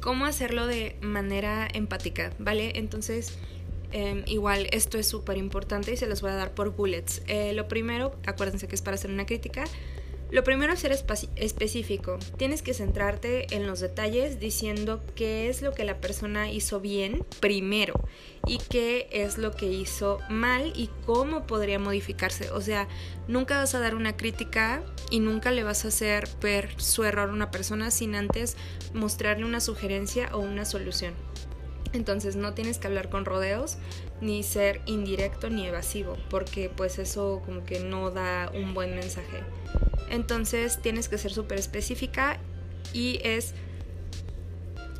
cómo 0.00 0.26
hacerlo 0.26 0.66
de 0.66 0.96
manera 1.00 1.68
empática, 1.72 2.32
¿vale? 2.38 2.72
Entonces, 2.76 3.38
Em, 3.92 4.22
igual 4.26 4.66
esto 4.72 4.98
es 4.98 5.08
súper 5.08 5.36
importante 5.38 5.92
y 5.92 5.96
se 5.96 6.06
los 6.06 6.20
voy 6.20 6.30
a 6.30 6.34
dar 6.34 6.52
por 6.52 6.74
bullets. 6.74 7.22
Eh, 7.26 7.52
lo 7.54 7.68
primero, 7.68 8.14
acuérdense 8.26 8.68
que 8.68 8.74
es 8.74 8.82
para 8.82 8.96
hacer 8.96 9.10
una 9.10 9.26
crítica. 9.26 9.64
Lo 10.30 10.44
primero 10.44 10.74
es 10.74 10.80
ser 10.80 10.92
específico. 11.36 12.18
Tienes 12.36 12.60
que 12.60 12.74
centrarte 12.74 13.46
en 13.54 13.66
los 13.66 13.80
detalles 13.80 14.38
diciendo 14.38 15.02
qué 15.14 15.48
es 15.48 15.62
lo 15.62 15.72
que 15.72 15.84
la 15.84 16.02
persona 16.02 16.50
hizo 16.50 16.80
bien 16.80 17.24
primero 17.40 17.94
y 18.46 18.58
qué 18.58 19.08
es 19.10 19.38
lo 19.38 19.52
que 19.52 19.72
hizo 19.72 20.18
mal 20.28 20.74
y 20.76 20.90
cómo 21.06 21.46
podría 21.46 21.78
modificarse. 21.78 22.50
O 22.50 22.60
sea, 22.60 22.88
nunca 23.26 23.56
vas 23.56 23.74
a 23.74 23.80
dar 23.80 23.94
una 23.94 24.18
crítica 24.18 24.82
y 25.10 25.20
nunca 25.20 25.50
le 25.50 25.64
vas 25.64 25.86
a 25.86 25.88
hacer 25.88 26.28
ver 26.42 26.74
su 26.76 27.04
error 27.04 27.30
a 27.30 27.32
una 27.32 27.50
persona 27.50 27.90
sin 27.90 28.14
antes 28.14 28.54
mostrarle 28.92 29.46
una 29.46 29.60
sugerencia 29.60 30.28
o 30.34 30.40
una 30.40 30.66
solución. 30.66 31.14
Entonces 31.92 32.36
no 32.36 32.54
tienes 32.54 32.78
que 32.78 32.86
hablar 32.86 33.08
con 33.08 33.24
rodeos 33.24 33.78
ni 34.20 34.42
ser 34.42 34.80
indirecto 34.86 35.48
ni 35.48 35.66
evasivo, 35.66 36.16
porque 36.28 36.68
pues 36.68 36.98
eso 36.98 37.42
como 37.44 37.64
que 37.64 37.80
no 37.80 38.10
da 38.10 38.50
un 38.54 38.74
buen 38.74 38.94
mensaje. 38.94 39.42
Entonces 40.10 40.80
tienes 40.82 41.08
que 41.08 41.18
ser 41.18 41.32
súper 41.32 41.58
específica 41.58 42.38
y 42.92 43.20
es... 43.24 43.54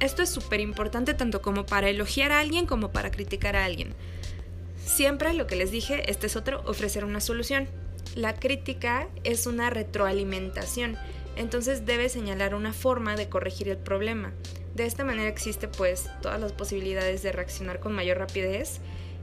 Esto 0.00 0.22
es 0.22 0.30
súper 0.30 0.60
importante 0.60 1.12
tanto 1.12 1.42
como 1.42 1.66
para 1.66 1.88
elogiar 1.88 2.30
a 2.30 2.38
alguien 2.38 2.66
como 2.66 2.92
para 2.92 3.10
criticar 3.10 3.56
a 3.56 3.64
alguien. 3.64 3.94
Siempre 4.84 5.34
lo 5.34 5.46
que 5.46 5.56
les 5.56 5.72
dije, 5.72 6.08
este 6.10 6.28
es 6.28 6.36
otro, 6.36 6.62
ofrecer 6.66 7.04
una 7.04 7.20
solución. 7.20 7.68
La 8.14 8.34
crítica 8.34 9.08
es 9.24 9.46
una 9.46 9.70
retroalimentación, 9.70 10.96
entonces 11.36 11.84
debes 11.84 12.12
señalar 12.12 12.54
una 12.54 12.72
forma 12.72 13.14
de 13.16 13.28
corregir 13.28 13.68
el 13.68 13.76
problema. 13.76 14.32
De 14.74 14.86
esta 14.86 15.04
manera 15.04 15.28
existe 15.28 15.68
pues 15.68 16.08
todas 16.22 16.40
las 16.40 16.52
posibilidades 16.52 17.22
de 17.22 17.32
reaccionar 17.32 17.80
con 17.80 17.92
mayor 17.92 18.18
rapidez 18.18 18.80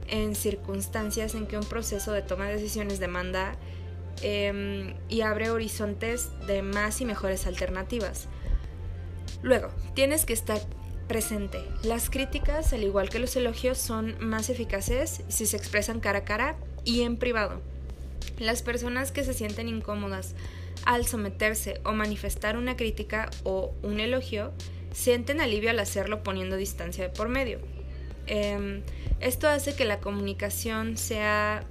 en 0.08 0.34
circunstancias 0.34 1.34
en 1.34 1.46
que 1.46 1.56
un 1.56 1.64
proceso 1.64 2.12
de 2.12 2.22
toma 2.22 2.46
de 2.46 2.54
decisiones 2.54 2.98
demanda 2.98 3.56
em, 4.22 4.94
y 5.08 5.22
abre 5.22 5.50
horizontes 5.50 6.28
de 6.46 6.62
más 6.62 7.00
y 7.00 7.04
mejores 7.04 7.46
alternativas. 7.46 8.28
Luego, 9.42 9.68
tienes 9.94 10.24
que 10.24 10.32
estar 10.32 10.60
presente. 11.08 11.62
Las 11.82 12.10
críticas, 12.10 12.72
al 12.72 12.82
igual 12.82 13.08
que 13.08 13.18
los 13.18 13.36
elogios, 13.36 13.78
son 13.78 14.16
más 14.20 14.50
eficaces 14.50 15.22
si 15.28 15.46
se 15.46 15.56
expresan 15.56 16.00
cara 16.00 16.20
a 16.20 16.24
cara 16.24 16.56
y 16.84 17.02
en 17.02 17.16
privado. 17.16 17.60
Las 18.38 18.62
personas 18.62 19.12
que 19.12 19.24
se 19.24 19.34
sienten 19.34 19.68
incómodas 19.68 20.34
al 20.84 21.06
someterse 21.06 21.80
o 21.84 21.92
manifestar 21.92 22.56
una 22.56 22.76
crítica 22.76 23.30
o 23.44 23.72
un 23.82 24.00
elogio 24.00 24.52
sienten 24.96 25.42
alivio 25.42 25.68
al 25.68 25.78
hacerlo 25.78 26.22
poniendo 26.22 26.56
distancia 26.56 27.04
de 27.04 27.10
por 27.10 27.28
medio. 27.28 27.58
Em, 28.26 28.82
esto 29.20 29.46
hace 29.46 29.76
que 29.76 29.84
la 29.84 30.00
comunicación 30.00 30.96
sea 30.96 31.64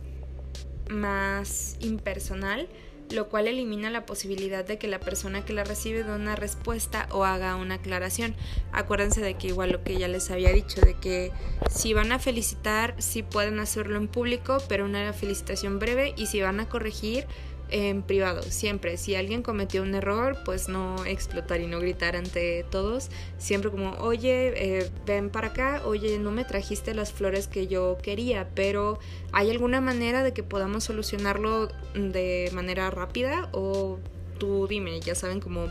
más 0.89 1.75
impersonal, 1.79 2.70
lo 3.10 3.27
cual 3.27 3.48
elimina 3.48 3.89
la 3.89 4.05
posibilidad 4.05 4.63
de 4.63 4.77
que 4.77 4.88
la 4.88 5.00
persona 5.00 5.44
que 5.44 5.53
la 5.53 5.63
recibe 5.63 6.03
dé 6.03 6.12
una 6.12 6.36
respuesta 6.36 7.08
o 7.12 7.25
haga 7.25 7.55
una 7.55 7.75
aclaración. 7.75 8.36
Acuérdense 8.72 9.22
de 9.22 9.34
que 9.34 9.48
igual 9.48 9.72
lo 9.72 9.84
que 9.84 9.98
ya 9.98 10.08
les 10.08 10.29
había 10.29 10.51
dicho, 10.51 10.79
de 10.82 10.94
que 10.94 11.32
si 11.67 11.96
van 11.96 12.12
a 12.12 12.20
felicitar, 12.20 12.94
sí 13.00 13.24
pueden 13.24 13.60
hacerlo 13.60 13.98
en 13.98 14.08
público, 14.08 14.60
pero 14.70 14.86
una 14.86 15.12
felicitación 15.13 15.79
breve, 15.79 16.13
y 16.15 16.27
si 16.27 16.41
van 16.41 16.60
a 16.60 16.70
corregir, 16.70 17.25
en 17.69 18.03
privado, 18.03 18.41
siempre. 18.43 18.98
Si 18.98 19.15
alguien 19.15 19.41
cometió 19.41 19.81
un 19.81 19.95
error, 19.95 20.38
pues 20.45 20.69
no 20.69 21.05
explotar 21.05 21.62
y 21.62 21.67
no 21.67 21.79
gritar 21.79 22.15
ante 22.15 22.65
todos. 22.69 23.10
Siempre 23.38 23.72
como, 23.72 23.91
oye, 24.00 24.53
eh, 24.55 24.89
ven 25.05 25.29
para 25.29 25.48
acá, 25.48 25.81
oye, 25.86 26.17
no 26.19 26.31
me 26.31 26.45
trajiste 26.45 26.93
las 26.93 27.12
flores 27.12 27.48
que 27.48 27.67
yo 27.67 27.98
quería, 28.01 28.50
pero 28.55 29.00
¿hay 29.31 29.50
alguna 29.51 29.81
manera 29.81 30.24
de 30.24 30.34
que 30.34 30.43
podamos 30.43 30.84
solucionarlo 30.84 31.69
de 31.93 32.50
manera 32.53 32.89
rápida? 32.91 33.50
O 33.51 34.00
tú 34.38 34.67
dime, 34.67 35.00
ya 35.00 35.15
saben, 35.15 35.39
como 35.39 35.67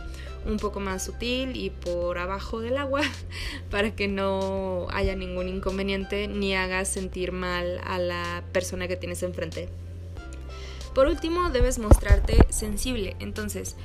un 0.46 0.58
poco 0.58 0.80
más 0.80 1.04
sutil 1.04 1.56
y 1.56 1.70
por 1.70 2.18
abajo 2.18 2.60
del 2.60 2.76
agua 2.76 3.02
para 3.70 3.94
que 3.94 4.08
no 4.08 4.86
haya 4.90 5.16
ningún 5.16 5.48
inconveniente 5.48 6.28
ni 6.28 6.54
hagas 6.54 6.88
sentir 6.88 7.32
mal 7.32 7.80
a 7.84 7.98
la 7.98 8.44
persona 8.52 8.88
que 8.88 8.96
tienes 8.96 9.22
enfrente. 9.22 9.68
Por 10.94 11.08
último, 11.08 11.50
debes 11.50 11.78
mostrarte 11.78 12.46
sensible. 12.50 13.16
Entonces, 13.18 13.76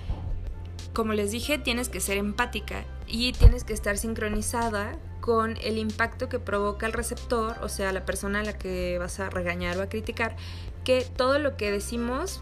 como 0.93 1.13
les 1.13 1.31
dije, 1.31 1.57
tienes 1.57 1.89
que 1.89 1.99
ser 1.99 2.17
empática 2.17 2.85
y 3.07 3.33
tienes 3.33 3.63
que 3.63 3.73
estar 3.73 3.97
sincronizada 3.97 4.97
con 5.21 5.57
el 5.57 5.77
impacto 5.77 6.29
que 6.29 6.39
provoca 6.39 6.85
el 6.85 6.93
receptor, 6.93 7.57
o 7.61 7.69
sea, 7.69 7.91
la 7.91 8.05
persona 8.05 8.39
a 8.39 8.43
la 8.43 8.57
que 8.57 8.97
vas 8.99 9.19
a 9.19 9.29
regañar 9.29 9.77
o 9.77 9.81
a 9.81 9.89
criticar, 9.89 10.35
que 10.83 11.05
todo 11.15 11.39
lo 11.39 11.57
que 11.57 11.71
decimos 11.71 12.41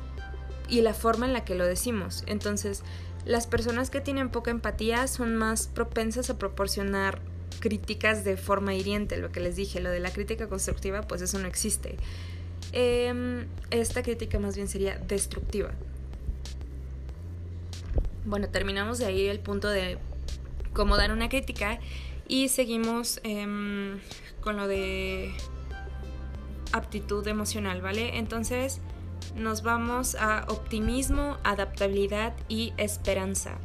y 0.70 0.82
la 0.82 0.94
forma 0.94 1.26
en 1.26 1.34
la 1.34 1.44
que 1.44 1.56
lo 1.56 1.66
decimos. 1.66 2.24
Entonces, 2.28 2.84
las 3.26 3.48
personas 3.48 3.90
que 3.90 4.02
tienen 4.02 4.30
poca 4.30 4.52
empatía 4.52 5.08
son 5.08 5.36
más 5.36 5.68
propensas 5.68 6.30
a 6.30 6.38
proporcionar 6.38 7.22
críticas 7.60 8.24
de 8.24 8.38
forma 8.38 8.74
hiriente, 8.74 9.18
lo 9.18 9.32
que 9.32 9.40
les 9.40 9.56
dije, 9.56 9.80
lo 9.80 9.90
de 9.90 10.00
la 10.00 10.12
crítica 10.12 10.48
constructiva, 10.48 11.02
pues 11.02 11.22
eso 11.22 11.40
no 11.40 11.48
existe. 11.48 11.98
Em, 12.72 13.48
esta 13.72 14.04
crítica 14.04 14.40
más 14.40 14.56
bien 14.56 14.68
sería 14.68 14.98
destructiva. 14.98 15.72
Bueno, 18.26 18.50
terminamos 18.50 19.00
de 19.00 19.06
ahí 19.06 19.28
el 19.28 19.40
punto 19.40 19.70
de 19.70 19.98
cómo 20.74 20.98
dar 20.98 21.12
una 21.12 21.30
crítica 21.30 21.80
y 22.28 22.50
seguimos 22.50 23.22
em, 23.24 24.00
con 24.42 24.58
lo 24.58 24.68
de 24.68 25.34
aptitud 26.74 27.26
emocional, 27.28 27.82
¿vale? 27.82 28.18
Entonces 28.18 28.82
nos 29.36 29.64
vamos 29.64 30.16
a 30.16 30.46
optimismo, 30.50 31.38
adaptabilidad 31.44 32.34
y 32.50 32.74
esperanza. 32.78 33.58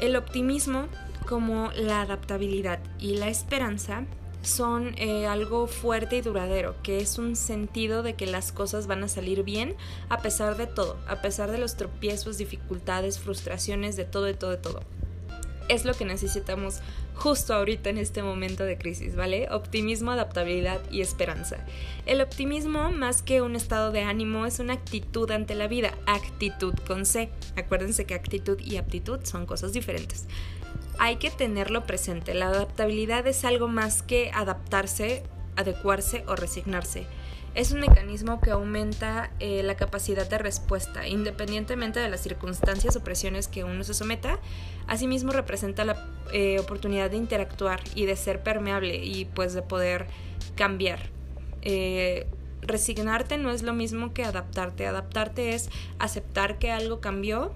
El 0.00 0.16
optimismo 0.16 0.86
como 1.26 1.70
la 1.72 2.00
adaptabilidad 2.02 2.80
y 2.98 3.16
la 3.16 3.28
esperanza 3.28 4.04
son 4.42 4.94
eh, 4.98 5.26
algo 5.26 5.66
fuerte 5.66 6.16
y 6.16 6.20
duradero, 6.20 6.74
que 6.82 6.98
es 6.98 7.18
un 7.18 7.36
sentido 7.36 8.02
de 8.02 8.14
que 8.14 8.26
las 8.26 8.52
cosas 8.52 8.86
van 8.86 9.04
a 9.04 9.08
salir 9.08 9.42
bien 9.42 9.76
a 10.08 10.22
pesar 10.22 10.56
de 10.56 10.66
todo, 10.66 10.96
a 11.08 11.20
pesar 11.22 11.50
de 11.50 11.58
los 11.58 11.76
tropiezos, 11.76 12.38
dificultades, 12.38 13.18
frustraciones, 13.18 13.96
de 13.96 14.04
todo, 14.04 14.24
de 14.24 14.34
todo, 14.34 14.50
de 14.50 14.56
todo. 14.58 14.80
es 15.68 15.84
lo 15.84 15.92
que 15.92 16.06
necesitamos 16.06 16.80
justo 17.18 17.52
ahorita 17.52 17.90
en 17.90 17.98
este 17.98 18.22
momento 18.22 18.64
de 18.64 18.78
crisis, 18.78 19.16
¿vale? 19.16 19.48
Optimismo, 19.50 20.12
adaptabilidad 20.12 20.80
y 20.90 21.00
esperanza. 21.00 21.58
El 22.06 22.20
optimismo, 22.20 22.90
más 22.90 23.22
que 23.22 23.42
un 23.42 23.56
estado 23.56 23.90
de 23.90 24.02
ánimo, 24.02 24.46
es 24.46 24.60
una 24.60 24.74
actitud 24.74 25.30
ante 25.30 25.54
la 25.54 25.66
vida, 25.66 25.94
actitud 26.06 26.74
con 26.86 27.04
C. 27.04 27.28
Acuérdense 27.56 28.04
que 28.06 28.14
actitud 28.14 28.58
y 28.60 28.76
aptitud 28.76 29.20
son 29.24 29.46
cosas 29.46 29.72
diferentes. 29.72 30.26
Hay 30.98 31.16
que 31.16 31.30
tenerlo 31.30 31.84
presente. 31.84 32.34
La 32.34 32.48
adaptabilidad 32.48 33.26
es 33.26 33.44
algo 33.44 33.68
más 33.68 34.02
que 34.02 34.30
adaptarse, 34.34 35.22
adecuarse 35.56 36.24
o 36.26 36.36
resignarse 36.36 37.06
es 37.58 37.72
un 37.72 37.80
mecanismo 37.80 38.40
que 38.40 38.52
aumenta 38.52 39.30
eh, 39.40 39.62
la 39.64 39.74
capacidad 39.74 40.28
de 40.28 40.38
respuesta, 40.38 41.08
independientemente 41.08 41.98
de 41.98 42.08
las 42.08 42.20
circunstancias 42.20 42.94
o 42.94 43.02
presiones 43.02 43.48
que 43.48 43.64
uno 43.64 43.82
se 43.82 43.94
someta. 43.94 44.38
Asimismo 44.86 45.32
representa 45.32 45.84
la 45.84 46.06
eh, 46.32 46.60
oportunidad 46.60 47.10
de 47.10 47.16
interactuar 47.16 47.80
y 47.96 48.06
de 48.06 48.14
ser 48.14 48.44
permeable 48.44 49.04
y 49.04 49.24
pues 49.24 49.54
de 49.54 49.62
poder 49.62 50.06
cambiar. 50.54 51.00
Eh, 51.62 52.28
resignarte 52.60 53.38
no 53.38 53.50
es 53.50 53.62
lo 53.62 53.72
mismo 53.72 54.12
que 54.12 54.22
adaptarte. 54.24 54.86
Adaptarte 54.86 55.54
es 55.54 55.68
aceptar 55.98 56.58
que 56.58 56.70
algo 56.70 57.00
cambió 57.00 57.52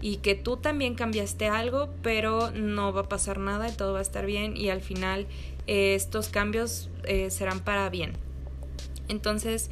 y 0.00 0.18
que 0.18 0.34
tú 0.34 0.56
también 0.56 0.94
cambiaste 0.94 1.48
algo, 1.48 1.90
pero 2.02 2.50
no 2.50 2.92
va 2.92 3.02
a 3.02 3.08
pasar 3.08 3.38
nada 3.38 3.68
y 3.68 3.72
todo 3.72 3.92
va 3.92 4.00
a 4.00 4.02
estar 4.02 4.26
bien 4.26 4.56
y 4.56 4.70
al 4.70 4.80
final 4.80 5.26
estos 5.66 6.28
cambios 6.28 6.90
serán 7.28 7.60
para 7.60 7.88
bien. 7.90 8.12
Entonces, 9.08 9.70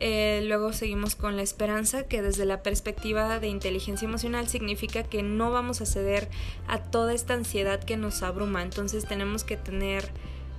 eh, 0.00 0.42
luego 0.46 0.72
seguimos 0.72 1.16
con 1.16 1.36
la 1.36 1.42
esperanza, 1.42 2.04
que 2.04 2.22
desde 2.22 2.44
la 2.44 2.62
perspectiva 2.62 3.40
de 3.40 3.48
inteligencia 3.48 4.06
emocional 4.06 4.46
significa 4.48 5.02
que 5.02 5.22
no 5.22 5.50
vamos 5.50 5.80
a 5.80 5.86
ceder 5.86 6.28
a 6.68 6.82
toda 6.82 7.12
esta 7.12 7.34
ansiedad 7.34 7.82
que 7.82 7.96
nos 7.96 8.22
abruma. 8.22 8.62
Entonces 8.62 9.06
tenemos 9.06 9.42
que 9.42 9.56
tener 9.56 10.08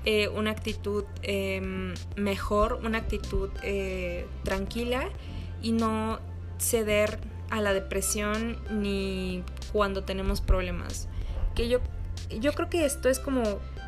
eh, 0.04 0.28
una 0.28 0.52
actitud 0.52 1.06
em, 1.24 1.94
mejor, 2.18 2.80
una 2.84 2.98
actitud 2.98 3.50
eh, 3.64 4.26
tranquila 4.44 5.10
y 5.62 5.72
no 5.72 6.20
ceder 6.58 7.20
a 7.50 7.62
la 7.62 7.74
depresión 7.74 8.58
ni 8.70 9.44
cuando 9.72 10.04
tenemos 10.04 10.42
problemas. 10.42 11.08
Que 11.56 11.68
yo, 11.68 11.80
yo 12.40 12.54
creo 12.54 12.70
que 12.70 12.86
esto 12.86 13.10
es 13.10 13.20
como 13.20 13.44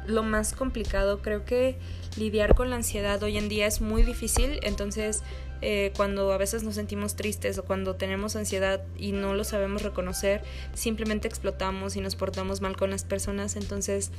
lo 0.06 0.24
más 0.24 0.54
complicado. 0.54 1.22
Creo 1.22 1.46
que 1.46 1.78
lidiar 2.18 2.56
con 2.56 2.70
la 2.70 2.78
ansiedad 2.78 3.22
hoy 3.24 3.38
en 3.38 3.50
día 3.50 3.68
es 3.68 3.82
muy 3.82 4.04
difícil, 4.04 4.60
entonces 4.64 5.24
eh, 5.62 5.94
cuando 5.96 6.32
a 6.32 6.38
veces 6.38 6.64
nos 6.64 6.76
sentimos 6.76 7.16
tristes 7.16 7.58
o 7.58 7.64
cuando 7.64 7.96
tenemos 7.96 8.36
ansiedad 8.36 8.82
y 8.98 9.12
no 9.12 9.34
lo 9.34 9.44
sabemos 9.44 9.84
reconocer, 9.84 10.42
simplemente 10.74 11.28
explotamos 11.28 11.96
y 11.96 12.02
nos 12.02 12.16
portamos 12.16 12.62
mal 12.62 12.76
con 12.76 12.90
las 12.90 13.04
personas, 13.04 13.56
entonces 13.56 14.12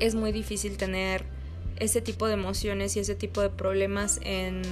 es 0.00 0.14
muy 0.14 0.32
difícil 0.32 0.76
tener 0.76 1.24
ese 1.78 2.00
tipo 2.00 2.26
de 2.26 2.34
emociones 2.34 2.96
y 2.96 3.00
ese 3.00 3.14
tipo 3.14 3.40
de 3.40 3.50
problemas 3.50 4.20
en 4.22 4.62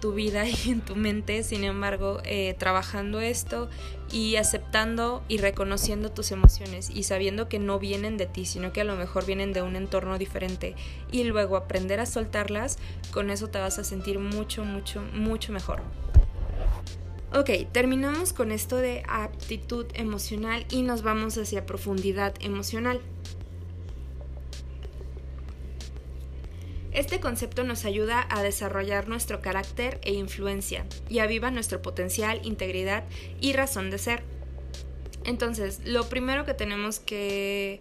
tu 0.00 0.12
vida 0.12 0.48
y 0.48 0.70
en 0.70 0.80
tu 0.80 0.96
mente, 0.96 1.42
sin 1.42 1.64
embargo, 1.64 2.20
eh, 2.24 2.54
trabajando 2.58 3.20
esto 3.20 3.68
y 4.10 4.36
aceptando 4.36 5.22
y 5.28 5.38
reconociendo 5.38 6.10
tus 6.10 6.32
emociones 6.32 6.90
y 6.90 7.04
sabiendo 7.04 7.48
que 7.48 7.58
no 7.58 7.78
vienen 7.78 8.16
de 8.16 8.26
ti, 8.26 8.44
sino 8.44 8.72
que 8.72 8.80
a 8.80 8.84
lo 8.84 8.96
mejor 8.96 9.26
vienen 9.26 9.52
de 9.52 9.62
un 9.62 9.76
entorno 9.76 10.18
diferente 10.18 10.74
y 11.12 11.24
luego 11.24 11.56
aprender 11.56 12.00
a 12.00 12.06
soltarlas, 12.06 12.78
con 13.12 13.30
eso 13.30 13.48
te 13.48 13.58
vas 13.58 13.78
a 13.78 13.84
sentir 13.84 14.18
mucho, 14.18 14.64
mucho, 14.64 15.02
mucho 15.14 15.52
mejor. 15.52 15.82
Ok, 17.32 17.50
terminamos 17.70 18.32
con 18.32 18.50
esto 18.50 18.76
de 18.76 19.04
aptitud 19.08 19.86
emocional 19.94 20.66
y 20.68 20.82
nos 20.82 21.02
vamos 21.02 21.38
hacia 21.38 21.64
profundidad 21.64 22.34
emocional. 22.40 23.00
Este 26.92 27.20
concepto 27.20 27.62
nos 27.62 27.84
ayuda 27.84 28.26
a 28.30 28.42
desarrollar 28.42 29.08
nuestro 29.08 29.40
carácter 29.40 30.00
e 30.02 30.12
influencia 30.12 30.86
y 31.08 31.20
aviva 31.20 31.52
nuestro 31.52 31.82
potencial, 31.82 32.40
integridad 32.42 33.04
y 33.40 33.52
razón 33.52 33.90
de 33.90 33.98
ser. 33.98 34.24
Entonces, 35.24 35.80
lo 35.84 36.08
primero 36.08 36.44
que 36.44 36.54
tenemos 36.54 36.98
que, 36.98 37.80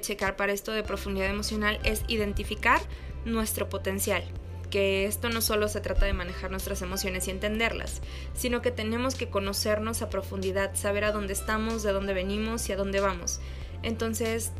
checar 0.00 0.36
para 0.36 0.52
esto 0.52 0.72
de 0.72 0.82
profundidad 0.82 1.28
emocional 1.28 1.78
es 1.84 2.02
identificar 2.08 2.80
nuestro 3.24 3.68
potencial, 3.68 4.24
que 4.70 5.04
esto 5.04 5.28
no 5.28 5.40
solo 5.40 5.68
se 5.68 5.80
trata 5.80 6.06
de 6.06 6.12
manejar 6.12 6.50
nuestras 6.50 6.82
emociones 6.82 7.28
y 7.28 7.30
entenderlas, 7.30 8.02
sino 8.34 8.60
que 8.60 8.70
tenemos 8.70 9.14
que 9.14 9.30
conocernos 9.30 10.02
a 10.02 10.10
profundidad, 10.10 10.74
saber 10.74 11.04
a 11.04 11.12
dónde 11.12 11.32
estamos, 11.32 11.82
de 11.82 11.92
dónde 11.92 12.12
venimos 12.12 12.68
y 12.68 12.72
a 12.72 12.76
dónde 12.76 13.00
vamos. 13.00 13.40
Entonces, 13.82 14.52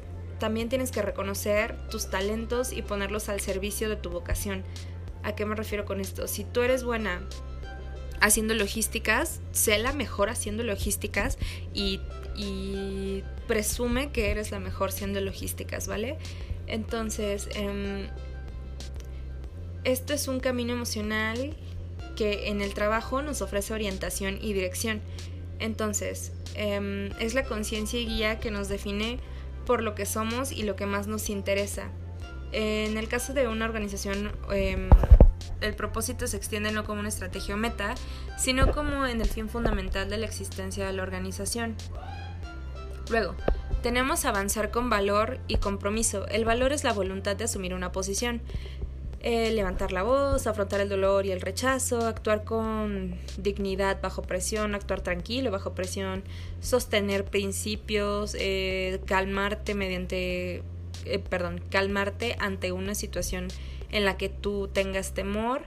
también 0.45 0.69
tienes 0.69 0.91
que 0.91 1.01
reconocer 1.01 1.75
tus 1.89 2.11
talentos 2.11 2.75
y 2.75 2.83
ponerlos 2.83 3.31
al 3.31 3.41
servicio 3.41 3.89
de 3.89 3.97
tu 3.97 4.11
vocación. 4.11 4.63
¿A 5.23 5.35
qué 5.35 5.47
me 5.47 5.55
refiero 5.55 5.87
con 5.87 6.03
esto? 6.03 6.29
Si 6.29 6.45
tú 6.45 6.61
eres 6.61 6.85
buena 6.85 7.23
haciendo 8.21 8.53
logísticas, 8.53 9.41
sé 9.53 9.79
la 9.79 9.95
mejor 9.95 10.29
haciendo 10.29 10.63
logísticas 10.63 11.39
y, 11.73 12.03
presume 13.47 14.13
que 14.13 14.31
eres 14.31 14.51
la 14.51 14.61
mejor 14.61 14.91
haciendo 14.91 15.19
logísticas, 15.23 15.89
¿vale? 15.89 16.19
Entonces, 16.67 17.49
em, 17.55 18.09
esto 19.85 20.13
es 20.13 20.29
un 20.29 20.41
camino 20.41 20.75
emocional 20.75 21.57
que 22.17 22.49
en 22.49 22.61
el 22.61 22.75
trabajo 22.75 23.23
nos 23.23 23.41
ofrece 23.41 23.73
orientación 23.73 24.39
y 24.43 24.53
dirección. 24.53 25.01
Entonces, 25.59 26.33
em, 26.55 27.13
es 27.19 27.33
la 27.33 27.45
conciencia 27.45 27.99
y 27.99 28.05
guía 28.05 28.41
que 28.41 28.51
nos 28.51 28.69
define 28.69 29.21
por 29.65 29.83
lo 29.83 29.95
que 29.95 30.07
somos 30.07 30.53
y 30.53 30.63
lo 30.63 30.77
que 30.77 30.87
más 30.87 31.07
nos 31.07 31.31
interesa. 31.31 31.91
En 32.53 32.97
el 32.97 33.09
caso 33.09 33.33
de 33.33 33.49
una 33.49 33.65
organización, 33.65 34.33
em, 34.53 34.89
el 35.61 35.75
propósito 35.75 36.27
se 36.27 36.37
extiende 36.37 36.71
no 36.71 36.85
como 36.85 37.01
una 37.01 37.09
estrategia 37.09 37.55
o 37.55 37.59
meta, 37.59 37.95
sino 38.39 38.71
como 38.73 39.07
en 39.07 39.21
el 39.21 39.29
fin 39.29 39.49
fundamental 39.49 40.09
de 40.09 40.19
la 40.19 40.27
existencia 40.27 40.87
de 40.87 40.93
la 40.93 41.03
organización. 41.03 41.75
Luego, 43.11 43.35
tenemos 43.83 44.25
avanzar 44.25 44.71
con 44.71 44.89
valor 44.89 45.41
y 45.47 45.57
compromiso. 45.57 46.27
El 46.29 46.45
valor 46.45 46.73
es 46.73 46.85
la 46.85 46.93
voluntad 46.93 47.37
de 47.37 47.45
asumir 47.45 47.75
una 47.75 47.93
posición. 47.93 48.41
Eh, 49.27 49.53
levantar 49.53 49.91
la 49.91 50.03
voz, 50.03 50.47
afrontar 50.47 50.83
el 50.83 50.91
dolor 50.91 51.25
y 51.25 51.31
el 51.31 51.41
rechazo, 51.41 52.07
actuar 52.07 52.45
con 52.45 53.15
dignidad 53.39 54.03
bajo 54.03 54.21
presión, 54.21 54.75
actuar 54.75 55.01
tranquilo 55.01 55.51
bajo 55.51 55.75
presión, 55.75 56.23
sostener 56.61 57.25
principios, 57.25 58.37
eh, 58.39 59.01
calmarte 59.07 59.75
mediante, 59.75 60.63
eh, 61.07 61.19
perdón, 61.31 61.63
calmarte 61.71 62.37
ante 62.39 62.73
una 62.73 62.95
situación 62.95 63.49
en 63.91 64.05
la 64.05 64.19
que 64.19 64.29
tú 64.29 64.69
tengas 64.69 65.15
temor, 65.15 65.63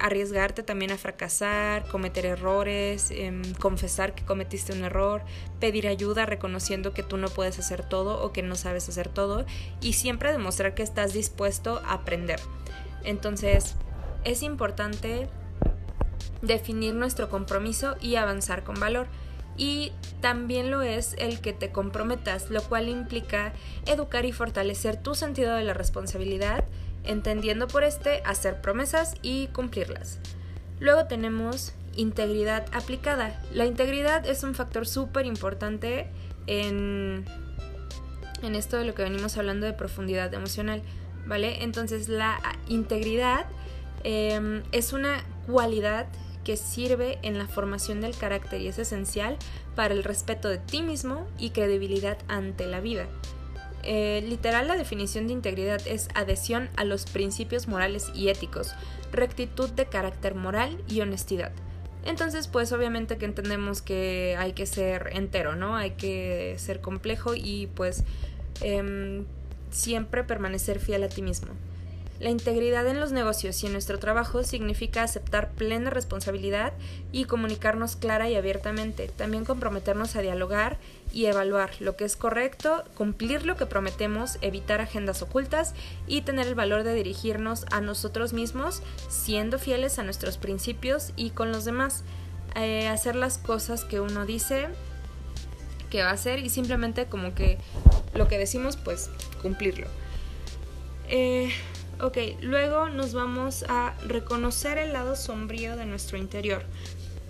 arriesgarte 0.00 0.62
también 0.62 0.90
a 0.90 0.98
fracasar, 0.98 1.86
cometer 1.88 2.26
errores, 2.26 3.10
em, 3.10 3.42
confesar 3.54 4.14
que 4.14 4.24
cometiste 4.24 4.72
un 4.72 4.84
error, 4.84 5.22
pedir 5.60 5.86
ayuda 5.86 6.26
reconociendo 6.26 6.92
que 6.92 7.02
tú 7.02 7.16
no 7.16 7.28
puedes 7.28 7.58
hacer 7.58 7.88
todo 7.88 8.22
o 8.22 8.32
que 8.32 8.42
no 8.42 8.56
sabes 8.56 8.88
hacer 8.88 9.08
todo 9.08 9.46
y 9.80 9.92
siempre 9.92 10.32
demostrar 10.32 10.74
que 10.74 10.82
estás 10.82 11.12
dispuesto 11.12 11.82
a 11.84 11.94
aprender. 11.94 12.40
Entonces, 13.04 13.76
es 14.24 14.42
importante 14.42 15.28
definir 16.42 16.94
nuestro 16.94 17.28
compromiso 17.28 17.96
y 18.00 18.16
avanzar 18.16 18.64
con 18.64 18.78
valor. 18.78 19.06
Y 19.56 19.92
también 20.20 20.70
lo 20.70 20.82
es 20.82 21.14
el 21.18 21.40
que 21.40 21.52
te 21.52 21.70
comprometas, 21.70 22.50
lo 22.50 22.62
cual 22.62 22.88
implica 22.88 23.52
educar 23.86 24.24
y 24.24 24.32
fortalecer 24.32 24.96
tu 24.96 25.14
sentido 25.14 25.54
de 25.54 25.64
la 25.64 25.74
responsabilidad, 25.74 26.64
entendiendo 27.04 27.68
por 27.68 27.84
este 27.84 28.22
hacer 28.24 28.60
promesas 28.60 29.14
y 29.22 29.48
cumplirlas. 29.48 30.18
Luego 30.78 31.06
tenemos 31.06 31.72
integridad 31.96 32.66
aplicada. 32.72 33.40
La 33.52 33.66
integridad 33.66 34.26
es 34.26 34.42
un 34.42 34.54
factor 34.54 34.86
súper 34.86 35.26
importante 35.26 36.08
en, 36.46 37.24
en 38.42 38.54
esto 38.54 38.76
de 38.76 38.84
lo 38.84 38.94
que 38.94 39.02
venimos 39.02 39.36
hablando 39.36 39.66
de 39.66 39.72
profundidad 39.72 40.32
emocional. 40.32 40.82
¿vale? 41.26 41.62
Entonces 41.62 42.08
la 42.08 42.40
integridad 42.68 43.46
em, 44.04 44.62
es 44.72 44.92
una 44.92 45.24
cualidad 45.46 46.06
que 46.44 46.56
sirve 46.56 47.18
en 47.22 47.38
la 47.38 47.46
formación 47.46 48.00
del 48.00 48.16
carácter 48.16 48.60
y 48.60 48.68
es 48.68 48.78
esencial 48.78 49.36
para 49.76 49.94
el 49.94 50.04
respeto 50.04 50.48
de 50.48 50.58
ti 50.58 50.82
mismo 50.82 51.26
y 51.38 51.50
credibilidad 51.50 52.18
ante 52.28 52.66
la 52.66 52.80
vida. 52.80 53.06
Eh, 53.82 54.24
literal, 54.28 54.68
la 54.68 54.76
definición 54.76 55.26
de 55.26 55.32
integridad 55.32 55.80
es 55.86 56.08
adhesión 56.14 56.68
a 56.76 56.84
los 56.84 57.06
principios 57.06 57.68
morales 57.68 58.10
y 58.14 58.28
éticos, 58.28 58.74
rectitud 59.12 59.70
de 59.70 59.86
carácter 59.86 60.34
moral 60.34 60.82
y 60.88 61.00
honestidad. 61.00 61.52
Entonces, 62.04 62.48
pues 62.48 62.72
obviamente 62.72 63.18
que 63.18 63.26
entendemos 63.26 63.82
que 63.82 64.36
hay 64.38 64.52
que 64.52 64.66
ser 64.66 65.10
entero, 65.12 65.54
¿no? 65.54 65.76
Hay 65.76 65.92
que 65.92 66.54
ser 66.58 66.80
complejo 66.80 67.34
y 67.34 67.68
pues 67.74 68.04
em, 68.62 69.24
siempre 69.70 70.24
permanecer 70.24 70.80
fiel 70.80 71.04
a 71.04 71.08
ti 71.08 71.22
mismo. 71.22 71.50
La 72.20 72.28
integridad 72.28 72.86
en 72.86 73.00
los 73.00 73.12
negocios 73.12 73.62
y 73.62 73.66
en 73.66 73.72
nuestro 73.72 73.98
trabajo 73.98 74.42
significa 74.44 75.02
aceptar 75.02 75.52
plena 75.52 75.88
responsabilidad 75.88 76.74
y 77.12 77.24
comunicarnos 77.24 77.96
clara 77.96 78.28
y 78.28 78.36
abiertamente, 78.36 79.08
también 79.08 79.46
comprometernos 79.46 80.14
a 80.16 80.20
dialogar 80.20 80.76
y 81.14 81.24
evaluar 81.24 81.70
lo 81.80 81.96
que 81.96 82.04
es 82.04 82.16
correcto, 82.16 82.84
cumplir 82.94 83.46
lo 83.46 83.56
que 83.56 83.64
prometemos, 83.64 84.36
evitar 84.42 84.82
agendas 84.82 85.22
ocultas 85.22 85.72
y 86.06 86.20
tener 86.20 86.46
el 86.46 86.54
valor 86.54 86.82
de 86.82 86.92
dirigirnos 86.92 87.64
a 87.70 87.80
nosotros 87.80 88.34
mismos 88.34 88.82
siendo 89.08 89.58
fieles 89.58 89.98
a 89.98 90.02
nuestros 90.02 90.36
principios 90.36 91.14
y 91.16 91.30
con 91.30 91.50
los 91.52 91.64
demás. 91.64 92.04
Eh, 92.54 92.86
hacer 92.88 93.16
las 93.16 93.38
cosas 93.38 93.84
que 93.84 93.98
uno 93.98 94.26
dice 94.26 94.68
que 95.88 96.02
va 96.02 96.10
a 96.10 96.14
hacer 96.14 96.40
y 96.40 96.50
simplemente 96.50 97.06
como 97.06 97.34
que 97.34 97.56
lo 98.12 98.28
que 98.28 98.36
decimos 98.36 98.76
pues 98.76 99.08
cumplirlo. 99.40 99.86
Eh, 101.08 101.50
Ok, 102.02 102.16
luego 102.40 102.88
nos 102.88 103.12
vamos 103.12 103.64
a 103.68 103.94
reconocer 104.06 104.78
el 104.78 104.94
lado 104.94 105.16
sombrío 105.16 105.76
de 105.76 105.84
nuestro 105.84 106.16
interior. 106.16 106.64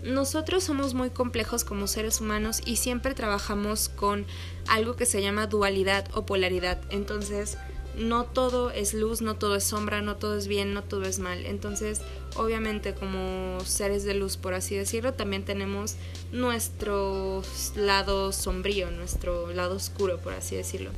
Nosotros 0.04 0.62
somos 0.62 0.94
muy 0.94 1.11
complejos 1.11 1.64
como 1.64 1.88
seres 1.88 2.20
humanos 2.20 2.62
y 2.64 2.76
siempre 2.76 3.14
trabajamos 3.14 3.88
con 3.88 4.26
algo 4.68 4.94
que 4.94 5.06
se 5.06 5.22
llama 5.22 5.48
dualidad 5.48 6.06
o 6.14 6.24
polaridad. 6.24 6.80
Entonces, 6.90 7.59
no 7.96 8.24
todo 8.24 8.70
es 8.70 8.94
luz, 8.94 9.20
no 9.20 9.35
todo 9.37 9.56
es 9.56 9.64
sombra, 9.64 10.02
no 10.02 10.16
todo 10.16 10.37
es 10.38 10.46
bien, 10.46 10.72
no 10.72 10.85
todo 10.85 11.02
es 11.02 11.18
mal. 11.18 11.44
Entonces, 11.46 12.00
obviamente 12.37 12.94
como 12.94 13.59
seres 13.64 14.04
de 14.04 14.14
luz, 14.14 14.37
por 14.37 14.54
así 14.54 14.76
decirlo, 14.76 15.14
también 15.14 15.44
tenemos 15.44 15.96
nuestro 16.30 17.42
lado 17.74 18.33
sombrío, 18.33 18.90
nuestro 18.92 19.52
lado 19.52 19.74
oscuro, 19.74 20.18
por 20.18 20.33
así 20.33 20.54
decirlo. 20.54 20.90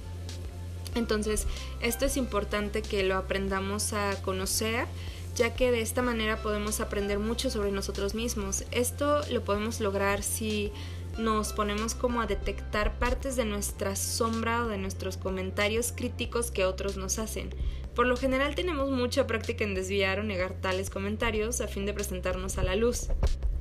Entonces, 0.94 1.46
esto 1.80 2.04
es 2.04 2.16
importante 2.16 2.82
que 2.82 3.02
lo 3.02 3.16
aprendamos 3.16 3.92
a 3.92 4.20
conocer, 4.22 4.86
ya 5.34 5.54
que 5.54 5.70
de 5.70 5.80
esta 5.80 6.02
manera 6.02 6.42
podemos 6.42 6.80
aprender 6.80 7.18
mucho 7.18 7.50
sobre 7.50 7.72
nosotros 7.72 8.14
mismos. 8.14 8.64
Esto 8.70 9.20
lo 9.30 9.42
podemos 9.42 9.80
lograr 9.80 10.22
si 10.22 10.72
nos 11.18 11.52
ponemos 11.52 11.94
como 11.94 12.20
a 12.20 12.26
detectar 12.26 12.98
partes 12.98 13.36
de 13.36 13.44
nuestra 13.44 13.96
sombra 13.96 14.64
o 14.64 14.68
de 14.68 14.78
nuestros 14.78 15.16
comentarios 15.16 15.92
críticos 15.92 16.50
que 16.50 16.64
otros 16.64 16.96
nos 16.96 17.18
hacen. 17.18 17.50
Por 17.94 18.06
lo 18.06 18.16
general 18.16 18.54
tenemos 18.54 18.90
mucha 18.90 19.26
práctica 19.26 19.64
en 19.64 19.74
desviar 19.74 20.18
o 20.20 20.22
negar 20.22 20.54
tales 20.54 20.88
comentarios 20.88 21.60
a 21.60 21.68
fin 21.68 21.84
de 21.84 21.92
presentarnos 21.92 22.56
a 22.56 22.62
la 22.62 22.76
luz. 22.76 23.08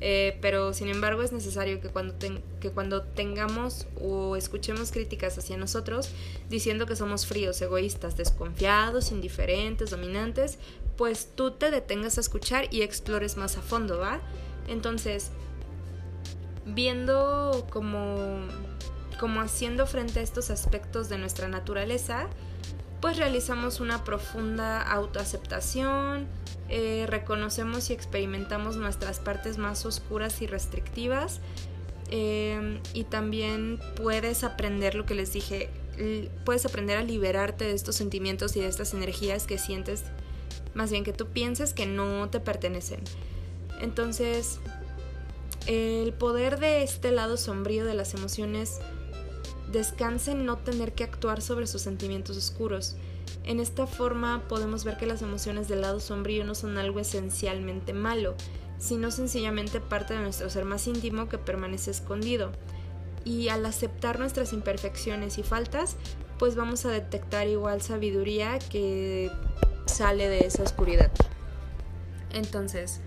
Eh, 0.04 0.40
pero 0.42 0.74
sin 0.74 0.88
embargo 0.88 1.22
es 1.22 1.32
necesario 1.32 1.80
que 1.80 1.90
cuando, 1.90 2.16
que 2.60 2.72
cuando 2.72 3.04
tengamos 3.04 3.86
o 4.02 4.36
escuchemos 4.36 4.92
críticas 4.92 5.38
hacia 5.38 5.58
nosotros 5.58 6.10
diciendo 6.50 6.88
que 6.88 6.96
somos 6.96 7.28
fríos, 7.28 7.62
egoístas, 7.62 8.18
desconfiados, 8.18 9.12
indiferentes, 9.12 9.92
dominantes, 9.92 10.58
pues 10.98 11.30
tú 11.36 11.52
te 11.52 11.70
detengas 11.70 12.18
a 12.18 12.22
escuchar 12.22 12.66
y 12.72 12.82
explores 12.82 13.38
más 13.38 13.58
a 13.58 13.62
fondo, 13.62 14.00
¿va? 14.00 14.22
Entonces, 14.68 15.30
viendo 16.66 17.68
como, 17.70 18.40
como 19.20 19.42
haciendo 19.42 19.86
frente 19.86 20.20
a 20.20 20.24
estos 20.24 20.50
aspectos 20.50 21.10
de 21.10 21.20
nuestra 21.20 21.48
naturaleza, 21.48 22.28
pues 23.02 23.18
realizamos 23.18 23.80
una 23.80 24.04
profunda 24.04 24.82
autoaceptación, 24.82 26.28
eh, 26.70 27.06
reconocemos 27.10 27.90
y 27.90 27.94
experimentamos 27.94 28.78
nuestras 28.78 29.20
partes 29.20 29.58
más 29.58 29.86
oscuras 29.86 30.42
y 30.42 30.48
restrictivas 30.48 31.42
em, 32.12 32.80
y 32.94 33.04
también 33.06 33.80
puedes 33.96 34.44
aprender 34.44 34.96
lo 34.96 35.06
que 35.06 35.16
les 35.16 35.34
dije, 35.34 35.70
puedes 36.46 36.66
aprender 36.66 36.98
a 36.98 37.04
liberarte 37.04 37.66
de 37.66 37.74
estos 37.74 37.96
sentimientos 37.96 38.56
y 38.56 38.62
de 38.62 38.68
estas 38.68 38.94
energías 38.94 39.46
que 39.46 39.58
sientes, 39.58 40.04
más 40.74 40.92
bien 40.92 41.04
que 41.04 41.14
tú 41.14 41.28
pienses 41.28 41.74
que 41.74 41.86
no 41.86 42.30
te 42.30 42.40
pertenecen. 42.40 43.02
Entonces, 43.82 44.60
el 45.68 46.14
poder 46.14 46.60
de 46.60 46.84
este 46.84 47.12
lado 47.12 47.38
sombrío 47.38 47.86
de 47.86 47.94
las 47.94 48.14
emociones 48.14 48.80
descansa 49.72 50.32
en 50.32 50.46
no 50.46 50.58
tener 50.58 50.94
que 50.94 51.04
actuar 51.04 51.42
sobre 51.42 51.68
sus 51.68 51.82
sentimientos 51.82 52.38
oscuros 52.38 52.96
en 53.44 53.60
esta 53.60 53.88
forma 53.88 54.44
podemos 54.48 54.84
ver 54.84 54.98
que 54.98 55.06
las 55.06 55.22
emociones 55.22 55.68
del 55.68 55.82
lado 55.82 56.00
sombrío 56.00 56.44
no 56.44 56.56
son 56.56 56.78
algo 56.78 57.00
esencialmente 57.00 57.94
malo, 57.94 58.36
sino 58.78 59.12
sencillamente 59.12 59.80
parte 59.80 60.14
de 60.14 60.22
nuestro 60.22 60.50
ser 60.50 60.66
más 60.66 60.88
íntimo 60.88 61.28
que 61.28 61.38
permanece 61.38 61.92
escondido. 61.92 62.52
Y 63.24 63.50
al 63.50 63.66
aceptar 63.66 64.20
nuestras 64.20 64.54
imperfecciones 64.54 65.38
y 65.38 65.44
faltas, 65.44 65.96
pues 66.38 66.56
vamos 66.56 66.86
a 66.86 66.90
detectar 66.90 67.48
igual 67.48 67.82
sabiduría 67.82 68.58
que 68.60 69.32
sale 69.86 70.28
de 70.28 70.40
esa 70.40 70.64
oscuridad. 70.64 71.12
Entonces, 72.34 73.00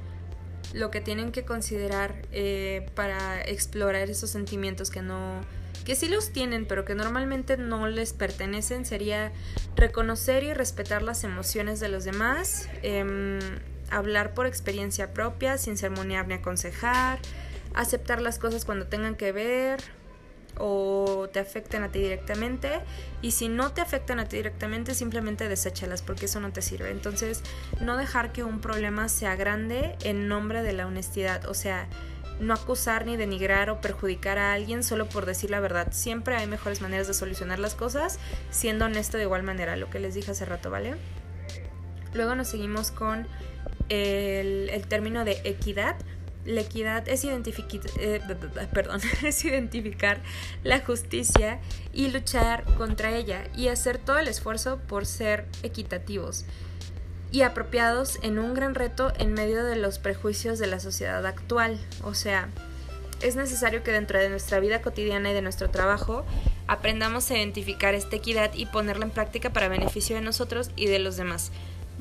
lo 0.72 0.90
que 0.90 1.00
tienen 1.00 1.32
que 1.32 1.44
considerar 1.44 2.22
eh, 2.32 2.90
para 2.94 3.40
explorar 3.42 4.10
esos 4.10 4.30
sentimientos 4.30 4.90
que 4.90 5.02
no 5.02 5.40
que 5.84 5.94
sí 5.94 6.08
los 6.08 6.30
tienen, 6.32 6.66
pero 6.66 6.84
que 6.84 6.94
normalmente 6.94 7.56
no 7.56 7.86
les 7.88 8.12
pertenecen, 8.12 8.84
sería 8.84 9.32
reconocer 9.76 10.42
y 10.42 10.54
respetar 10.54 11.02
las 11.02 11.24
emociones 11.24 11.80
de 11.80 11.88
los 11.88 12.04
demás, 12.04 12.68
em, 12.82 13.38
hablar 13.90 14.34
por 14.34 14.46
experiencia 14.46 15.12
propia, 15.12 15.58
sin 15.58 15.76
sermonear 15.76 16.26
ni 16.26 16.34
aconsejar, 16.34 17.18
aceptar 17.74 18.22
las 18.22 18.38
cosas 18.38 18.64
cuando 18.64 18.86
tengan 18.86 19.14
que 19.14 19.32
ver 19.32 19.80
o 20.56 21.28
te 21.32 21.40
afecten 21.40 21.82
a 21.82 21.90
ti 21.90 21.98
directamente 21.98 22.70
y 23.22 23.32
si 23.32 23.48
no 23.48 23.72
te 23.72 23.80
afectan 23.80 24.20
a 24.20 24.28
ti 24.28 24.36
directamente 24.36 24.94
simplemente 24.94 25.48
deséchalas 25.48 26.02
porque 26.02 26.26
eso 26.26 26.40
no 26.40 26.52
te 26.52 26.62
sirve. 26.62 26.90
Entonces 26.90 27.42
no 27.80 27.96
dejar 27.96 28.32
que 28.32 28.44
un 28.44 28.60
problema 28.60 29.08
sea 29.08 29.36
grande 29.36 29.96
en 30.04 30.28
nombre 30.28 30.62
de 30.62 30.72
la 30.72 30.86
honestidad 30.86 31.46
o 31.46 31.54
sea 31.54 31.88
no 32.40 32.54
acusar 32.54 33.06
ni 33.06 33.16
denigrar 33.16 33.70
o 33.70 33.80
perjudicar 33.80 34.38
a 34.38 34.52
alguien 34.52 34.82
solo 34.82 35.08
por 35.08 35.26
decir 35.26 35.50
la 35.50 35.60
verdad. 35.60 35.88
Siempre 35.92 36.36
hay 36.36 36.46
mejores 36.46 36.80
maneras 36.80 37.06
de 37.06 37.14
solucionar 37.14 37.58
las 37.58 37.74
cosas 37.74 38.18
siendo 38.50 38.86
honesto 38.86 39.16
de 39.16 39.24
igual 39.24 39.42
manera, 39.42 39.76
lo 39.76 39.90
que 39.90 40.00
les 40.00 40.14
dije 40.14 40.32
hace 40.32 40.44
rato, 40.44 40.70
¿vale? 40.70 40.94
Luego 42.12 42.34
nos 42.34 42.48
seguimos 42.48 42.90
con 42.90 43.26
el, 43.88 44.70
término 44.88 45.24
de 45.24 45.40
equidad. 45.44 45.96
La 46.44 46.60
equidad 46.60 47.08
es, 47.08 47.24
eh, 47.24 48.20
es 49.24 49.44
identificar 49.44 50.20
la 50.62 50.80
justicia 50.80 51.60
y 51.92 52.08
luchar 52.08 52.64
contra 52.76 53.16
ella 53.16 53.44
y 53.56 53.68
hacer 53.68 53.98
todo 53.98 54.18
el 54.18 54.28
esfuerzo 54.28 54.78
por 54.86 55.06
ser 55.06 55.46
equitativos 55.62 56.44
y 57.34 57.42
apropiados 57.42 58.20
en 58.22 58.38
un 58.38 58.54
gran 58.54 58.76
reto 58.76 59.12
en 59.18 59.32
medio 59.32 59.64
de 59.64 59.74
los 59.74 59.98
prejuicios 59.98 60.60
de 60.60 60.68
la 60.68 60.78
sociedad 60.78 61.26
actual. 61.26 61.80
O 62.04 62.14
sea, 62.14 62.48
es 63.22 63.34
necesario 63.34 63.82
que 63.82 63.90
dentro 63.90 64.20
de 64.20 64.30
nuestra 64.30 64.60
vida 64.60 64.80
cotidiana 64.82 65.32
y 65.32 65.34
de 65.34 65.42
nuestro 65.42 65.68
trabajo 65.68 66.24
aprendamos 66.68 67.28
a 67.32 67.36
identificar 67.36 67.92
esta 67.92 68.14
equidad 68.14 68.54
y 68.54 68.66
ponerla 68.66 69.06
en 69.06 69.10
práctica 69.10 69.52
para 69.52 69.66
beneficio 69.66 70.14
de 70.14 70.22
nosotros 70.22 70.70
y 70.76 70.86
de 70.86 71.00
los 71.00 71.16
demás, 71.16 71.50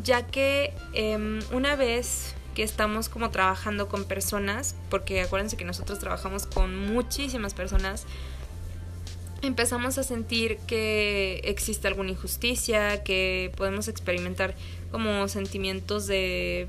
ya 0.04 0.28
que 0.28 0.72
em, 0.93 1.39
una 1.52 1.76
vez 1.76 2.36
que 2.54 2.62
estamos 2.62 3.10
como 3.10 3.32
trabajando 3.32 3.88
con 3.88 4.06
personas, 4.06 4.76
porque 4.91 5.24
acuérdense 5.24 5.58
que 5.58 5.65
nosotros 5.65 5.98
trabajamos 5.98 6.46
con 6.46 6.78
muchísimas 6.78 7.56
personas, 7.56 8.06
empezamos 9.43 9.97
a 9.97 10.03
sentir 10.03 10.58
que 10.67 11.41
existe 11.43 11.88
alguna 11.88 12.12
injusticia, 12.12 13.03
que 13.03 13.51
podemos 13.56 13.88
experimentar 13.88 14.56
como 14.91 15.27
sentimientos 15.27 16.08
de 16.08 16.67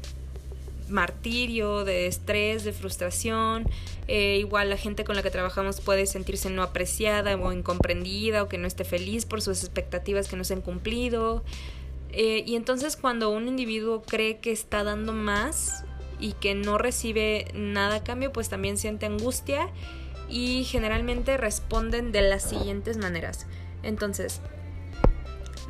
martirio, 0.88 1.84
de 1.84 2.06
estrés, 2.06 2.64
de 2.64 2.72
frustración. 2.72 3.66
Eh, 4.08 4.37
igual 4.38 4.70
la 4.70 4.76
gente 4.76 5.04
con 5.04 5.16
la 5.16 5.22
que 5.22 5.30
trabajamos 5.30 5.80
puede 5.80 6.06
sentirse 6.06 6.50
no 6.50 6.62
apreciada 6.62 7.37
o 7.37 7.52
incomprendida 7.52 8.42
o 8.42 8.48
que 8.48 8.58
no 8.58 8.66
esté 8.66 8.84
feliz 8.84 9.24
por 9.24 9.40
sus 9.40 9.62
expectativas 9.62 10.28
que 10.28 10.37
no 10.37 10.44
se 10.44 10.54
han 10.54 10.60
cumplido. 10.60 11.42
Eh, 12.12 12.44
y 12.46 12.56
entonces 12.56 12.96
cuando 12.96 13.30
un 13.30 13.48
individuo 13.48 14.02
cree 14.02 14.38
que 14.38 14.52
está 14.52 14.84
dando 14.84 15.12
más 15.12 15.84
y 16.20 16.32
que 16.32 16.54
no 16.54 16.78
recibe 16.78 17.48
nada 17.54 17.96
a 17.96 18.04
cambio, 18.04 18.32
pues 18.32 18.48
también 18.48 18.78
siente 18.78 19.06
angustia 19.06 19.68
y 20.34 20.64
generalmente 20.64 21.36
responden 21.36 22.10
de 22.10 22.20
las 22.22 22.42
siguientes 22.42 22.96
maneras. 22.96 23.46
Entonces, 23.84 24.40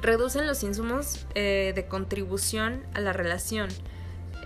reducen 0.01 0.47
los 0.47 0.63
insumos 0.63 1.27
eh, 1.35 1.73
de 1.75 1.87
contribución 1.87 2.83
a 2.95 3.01
la 3.01 3.13
relación. 3.13 3.69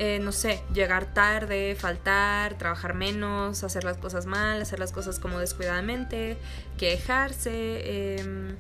Eh, 0.01 0.19
no 0.21 0.33
sé, 0.33 0.61
llegar 0.75 1.15
tarde, 1.15 1.77
faltar, 1.77 2.59
trabajar 2.59 2.95
menos, 2.95 3.63
hacer 3.63 3.85
las 3.85 3.97
cosas 3.97 4.27
mal, 4.27 4.61
hacer 4.61 4.81
las 4.81 4.91
cosas 4.91 5.21
como 5.21 5.39
descuidadamente, 5.39 6.37
quejarse, 6.79 8.17
em, 8.19 8.57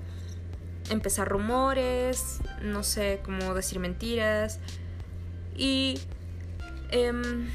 empezar 0.91 1.29
rumores, 1.29 2.39
no 2.63 2.85
sé, 2.85 3.19
como 3.25 3.53
decir 3.55 3.81
mentiras. 3.81 4.61
Y, 5.57 5.99
em, 6.93 7.49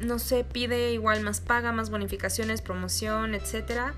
no 0.00 0.18
sé, 0.18 0.44
pide 0.44 0.92
igual 0.92 1.20
más 1.22 1.40
paga, 1.40 1.72
más 1.72 1.90
bonificaciones, 1.90 2.62
promoción, 2.62 3.34
etcétera 3.34 3.94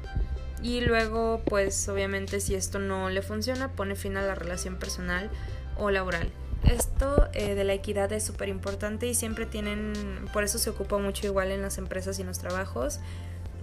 y 0.63 0.81
luego 0.81 1.43
pues 1.45 1.89
obviamente 1.89 2.41
si 2.41 2.55
esto 2.55 2.79
no 2.79 3.11
le 3.11 3.23
funciona 3.23 3.73
pone 3.73 3.95
fin 3.95 4.17
a 4.17 4.23
la 4.23 4.35
relación 4.35 4.77
personal 4.77 5.31
o 5.79 5.91
laboral. 5.91 6.31
esto 6.65 7.29
eh, 7.35 7.55
de 7.55 7.65
la 7.65 7.75
equidad 7.75 8.11
es 8.13 8.25
súper 8.25 8.49
importante 8.49 9.07
y 9.07 9.15
siempre 9.15 9.47
tienen, 9.47 9.93
por 10.33 10.43
eso 10.43 10.59
se 10.59 10.71
ocupa 10.71 10.99
mucho 10.99 11.27
igual 11.27 11.53
en 11.53 11.63
las 11.63 11.79
empresas 11.79 12.19
y 12.19 12.23
en 12.23 12.29
los 12.29 12.39
trabajos, 12.39 12.99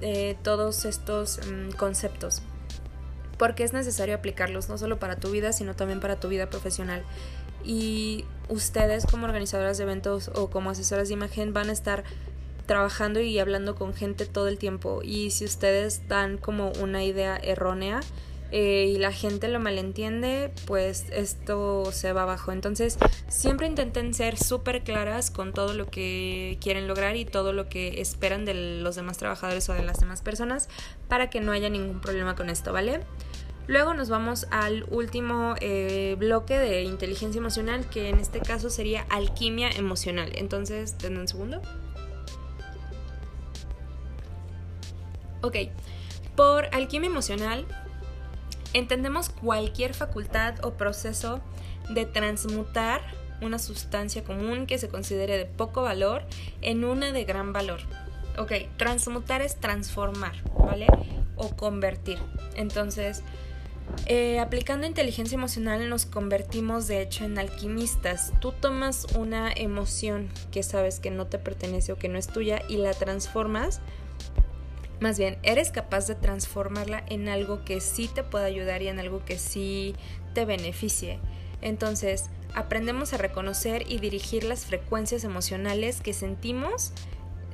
eh, 0.02 0.38
todos 0.44 0.86
estos 0.86 1.40
mm, 1.40 1.72
conceptos. 1.72 2.42
Porque 3.38 3.64
es 3.64 3.74
necesario 3.74 4.16
aplicarlos 4.16 4.70
no 4.70 4.78
solo 4.78 5.00
para 5.00 5.16
tu 5.16 5.32
vida, 5.32 5.52
sino 5.52 5.76
también 5.76 6.00
para 6.00 6.20
tu 6.20 6.30
vida 6.30 6.50
profesional. 6.50 7.04
Y 7.66 8.26
ustedes 8.48 9.06
como 9.06 9.26
organizadoras 9.26 9.78
de 9.78 9.84
eventos 9.84 10.30
o 10.36 10.50
como 10.50 10.70
asesoras 10.70 11.08
de 11.08 11.16
imagen 11.16 11.52
van 11.52 11.70
a 11.70 11.74
estar 11.74 12.04
trabajando 12.66 13.20
y 13.20 13.40
hablando 13.40 13.76
con 13.76 13.94
gente 13.94 14.26
todo 14.26 14.48
el 14.48 14.58
tiempo. 14.58 15.02
Y 15.04 15.32
si 15.32 15.46
ustedes 15.46 16.08
dan 16.08 16.38
como 16.38 16.72
una 16.82 17.04
idea 17.04 17.38
errónea, 17.38 18.02
eh, 18.56 18.86
y 18.94 19.00
la 19.00 19.12
gente 19.12 19.48
lo 19.48 19.60
malentiende, 19.60 20.54
pues 20.68 21.08
esto 21.12 21.92
se 21.92 22.14
va 22.14 22.22
abajo. 22.22 22.52
Entonces, 22.52 23.00
siempre 23.28 23.66
intenten 23.66 24.14
ser 24.14 24.38
súper 24.38 24.84
claras 24.84 25.32
con 25.32 25.54
todo 25.54 25.74
lo 25.74 25.88
que 25.88 26.60
quieren 26.62 26.88
lograr 26.88 27.16
y 27.16 27.26
todo 27.26 27.52
lo 27.52 27.68
que 27.68 28.00
esperan 28.00 28.46
de 28.46 28.54
los 28.54 28.96
demás 28.96 29.18
trabajadores 29.18 29.68
o 29.70 29.74
de 29.74 29.82
las 29.82 30.00
demás 30.00 30.22
personas 30.22 30.70
para 31.08 31.32
que 31.32 31.42
no 31.42 31.52
haya 31.52 31.68
ningún 31.68 32.00
problema 32.00 32.36
con 32.36 32.52
esto, 32.52 32.72
¿vale? 32.72 33.00
Luego 33.66 33.96
nos 33.96 34.10
vamos 34.10 34.46
al 34.52 34.86
último 34.92 35.56
eh, 35.60 36.16
bloque 36.20 36.60
de 36.60 36.84
inteligencia 36.84 37.40
emocional, 37.40 37.90
que 37.90 38.10
en 38.10 38.20
este 38.20 38.40
caso 38.40 38.70
sería 38.70 39.08
alquimia 39.10 39.72
emocional. 39.72 40.32
Entonces, 40.36 41.00
denme 41.00 41.22
un 41.22 41.28
segundo. 41.28 41.60
Ok, 45.44 45.58
por 46.36 46.66
alquimia 46.74 47.10
emocional 47.10 47.68
Entendemos 48.74 49.30
cualquier 49.30 49.94
facultad 49.94 50.66
o 50.66 50.74
proceso 50.74 51.42
de 51.90 52.06
transmutar 52.06 53.02
una 53.42 53.60
sustancia 53.60 54.24
común 54.24 54.66
que 54.66 54.80
se 54.80 54.90
considere 54.90 55.38
de 55.38 55.46
poco 55.46 55.84
valor 55.84 56.24
en 56.62 56.84
una 56.84 57.12
de 57.12 57.24
gran 57.24 57.54
valor. 57.54 57.82
Ok, 58.38 58.52
transmutar 58.78 59.42
es 59.44 59.60
transformar, 59.60 60.34
¿vale? 60.58 60.88
O 61.36 61.56
convertir. 61.56 62.18
Entonces, 62.56 63.22
eh, 64.08 64.40
aplicando 64.40 64.88
inteligencia 64.88 65.36
emocional 65.36 65.88
nos 65.88 66.08
convertimos 66.08 66.88
de 66.88 67.04
hecho 67.04 67.26
en 67.26 67.38
alquimistas. 67.38 68.34
Tú 68.40 68.54
tomas 68.54 69.06
una 69.16 69.52
emoción 69.52 70.30
que 70.52 70.64
sabes 70.64 71.00
que 71.00 71.12
no 71.12 71.28
te 71.28 71.38
pertenece 71.38 71.92
o 71.92 71.98
que 71.98 72.10
no 72.10 72.18
es 72.18 72.26
tuya 72.26 72.64
y 72.68 72.78
la 72.78 72.94
transformas 72.94 73.82
más 75.04 75.20
bien, 75.20 75.38
eres 75.44 75.70
capaz 75.70 76.08
de 76.08 76.16
transformarla 76.16 77.04
en 77.10 77.28
algo 77.28 77.66
que 77.66 77.82
sí 77.82 78.08
te 78.08 78.24
pueda 78.24 78.46
ayudar 78.46 78.82
y 78.82 78.88
en 78.88 79.02
algo 79.02 79.26
que 79.26 79.38
sí 79.38 79.98
te 80.34 80.46
beneficie. 80.46 81.20
Entonces, 81.62 82.30
aprendemos 82.56 83.12
a 83.12 83.18
reconocer 83.18 83.84
y 83.92 84.00
dirigir 84.00 84.46
las 84.46 84.66
frecuencias 84.66 85.26
emocionales 85.26 86.00
que 86.00 86.14
sentimos 86.14 86.94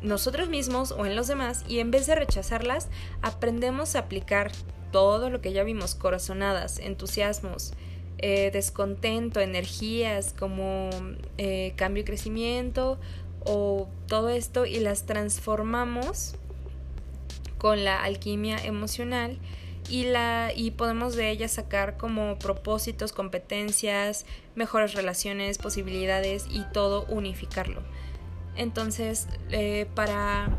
nosotros 0.03 0.47
mismos 0.47 0.91
o 0.91 1.07
en 1.07 1.15
los 1.15 1.27
demás 1.27 1.65
y 1.67 1.79
en 1.79 1.89
vez 1.89 2.05
de 2.05 2.13
rechazarlas, 2.13 2.87
aprendemos 3.23 3.95
a 3.95 4.01
aplicar 4.01 4.51
todo 4.91 5.31
lo 5.31 5.41
que 5.41 5.51
ya 5.51 5.63
vimos, 5.63 5.95
corazonadas, 5.95 6.77
entusiasmos, 6.77 7.73
eh, 8.19 8.51
descontento, 8.53 9.39
energías 9.39 10.35
como 10.37 10.91
eh, 11.39 11.73
cambio 11.77 12.01
y 12.01 12.05
crecimiento 12.05 12.99
o 13.43 13.89
todo 14.05 14.29
esto 14.29 14.67
y 14.67 14.81
las 14.81 15.07
transformamos 15.07 16.35
con 17.59 17.83
la 17.83 18.01
alquimia 18.01 18.57
emocional 18.57 19.37
y, 19.87 20.05
la, 20.05 20.51
y 20.55 20.71
podemos 20.71 21.15
de 21.15 21.29
ella 21.29 21.47
sacar 21.47 21.97
como 21.97 22.39
propósitos, 22.39 23.11
competencias, 23.13 24.25
mejores 24.55 24.93
relaciones, 24.93 25.57
posibilidades 25.57 26.45
y 26.49 26.63
todo 26.73 27.05
unificarlo. 27.05 27.83
Entonces, 28.55 29.27
eh, 29.51 29.87
para, 29.95 30.49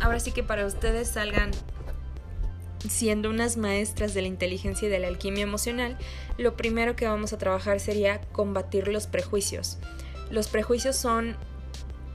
ahora 0.00 0.20
sí 0.20 0.32
que 0.32 0.42
para 0.42 0.66
ustedes 0.66 1.08
salgan 1.08 1.50
siendo 2.88 3.28
unas 3.28 3.56
maestras 3.56 4.14
de 4.14 4.22
la 4.22 4.28
inteligencia 4.28 4.88
y 4.88 4.90
de 4.90 4.98
la 4.98 5.08
alquimia 5.08 5.42
emocional, 5.42 5.98
lo 6.38 6.56
primero 6.56 6.96
que 6.96 7.06
vamos 7.06 7.32
a 7.32 7.38
trabajar 7.38 7.80
sería 7.80 8.20
combatir 8.32 8.88
los 8.88 9.06
prejuicios. 9.06 9.78
Los 10.30 10.48
prejuicios 10.48 10.96
son, 10.96 11.36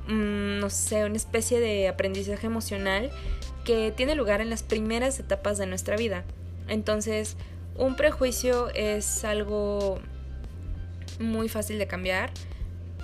mm, 0.08 0.60
no 0.60 0.69
sé, 0.69 1.06
una 1.06 1.17
especie 1.17 1.60
de 1.60 1.88
aprendizaje 1.88 2.48
emocional 2.48 3.12
que 3.65 3.91
tiene 3.91 4.15
lugar 4.15 4.39
en 4.39 4.49
las 4.49 4.63
primeras 4.63 5.19
etapas 5.19 5.58
de 5.58 5.65
nuestra 5.65 5.97
vida. 5.97 6.23
Entonces, 6.69 7.36
un 7.75 7.97
prejuicio 7.97 8.69
es 8.69 9.25
algo 9.25 9.99
muy 11.19 11.49
fácil 11.49 11.78
de 11.78 11.88
cambiar, 11.88 12.32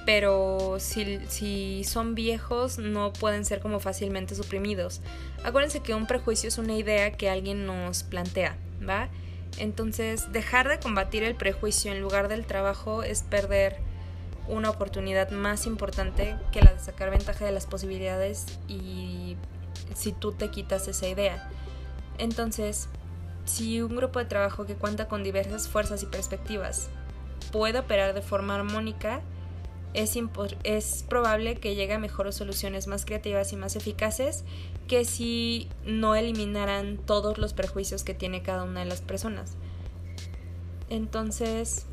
pero 0.05 0.77
si, 0.79 1.83
son 1.83 2.15
viejos 2.15 2.77
no 2.77 3.11
pueden 3.13 3.45
ser 3.45 3.59
como 3.59 3.79
fácilmente 3.79 4.35
suprimidos. 4.35 5.01
Acuérdense 5.43 5.81
que 5.81 5.93
un 5.93 6.07
prejuicio 6.07 6.47
es 6.47 6.57
una 6.57 6.75
idea 6.75 7.11
que 7.11 7.29
alguien 7.29 7.65
nos 7.65 8.03
plantea, 8.03 8.55
¿va? 8.87 9.09
Entonces, 9.57 10.31
dejar 10.31 10.69
de 10.69 10.79
combatir 10.79 11.23
el 11.23 11.35
prejuicio 11.35 11.91
en 11.91 12.01
lugar 12.01 12.29
del 12.29 12.45
trabajo 12.45 13.03
es 13.03 13.23
perder 13.23 13.77
una 14.47 14.69
oportunidad 14.69 15.29
más 15.31 15.65
importante 15.65 16.35
que 16.51 16.61
la 16.61 16.73
de 16.73 16.79
sacar 16.79 17.11
ventaja 17.11 17.45
de 17.45 17.51
las 17.51 17.67
posibilidades 17.67 18.59
y 18.67 19.35
si 19.95 20.11
tú 20.11 20.31
te 20.31 20.49
quitas 20.49 20.87
esa 20.87 21.07
idea. 21.07 21.49
Entonces, 22.17 22.87
si 23.45 23.81
un 23.81 23.95
grupo 23.95 24.19
de 24.19 24.25
trabajo 24.25 24.65
que 24.65 24.75
cuenta 24.75 25.07
con 25.07 25.23
diversas 25.23 25.67
fuerzas 25.67 26.03
y 26.03 26.05
perspectivas 26.05 26.89
puede 27.51 27.79
operar 27.79 28.13
de 28.13 28.21
forma 28.21 28.55
armónica, 28.55 29.21
es, 29.93 30.17
es, 30.63 31.05
probable 31.09 31.55
que 31.55 31.75
llegue 31.75 31.93
a 31.93 31.99
mejores 31.99 32.35
soluciones 32.35 32.87
más 32.87 33.05
creativas 33.05 33.51
y 33.51 33.57
más 33.57 33.75
eficaces 33.75 34.45
que 34.87 35.03
si 35.03 35.67
no 35.85 36.15
eliminaran 36.15 36.97
todos 36.97 37.37
los 37.37 37.53
prejuicios 37.53 38.03
que 38.03 38.13
tiene 38.13 38.41
cada 38.41 38.63
una 38.63 38.81
de 38.81 38.85
las 38.85 39.01
personas. 39.01 39.57
Entonces, 40.89 41.85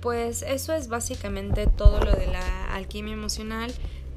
pues 0.00 0.42
eso 0.42 0.72
es 0.72 0.88
básicamente 0.88 1.66
todo 1.66 2.00
lo 2.00 2.12
de 2.12 2.26
la 2.26 2.74
alquimia 2.74 3.14
emocional 3.14 3.72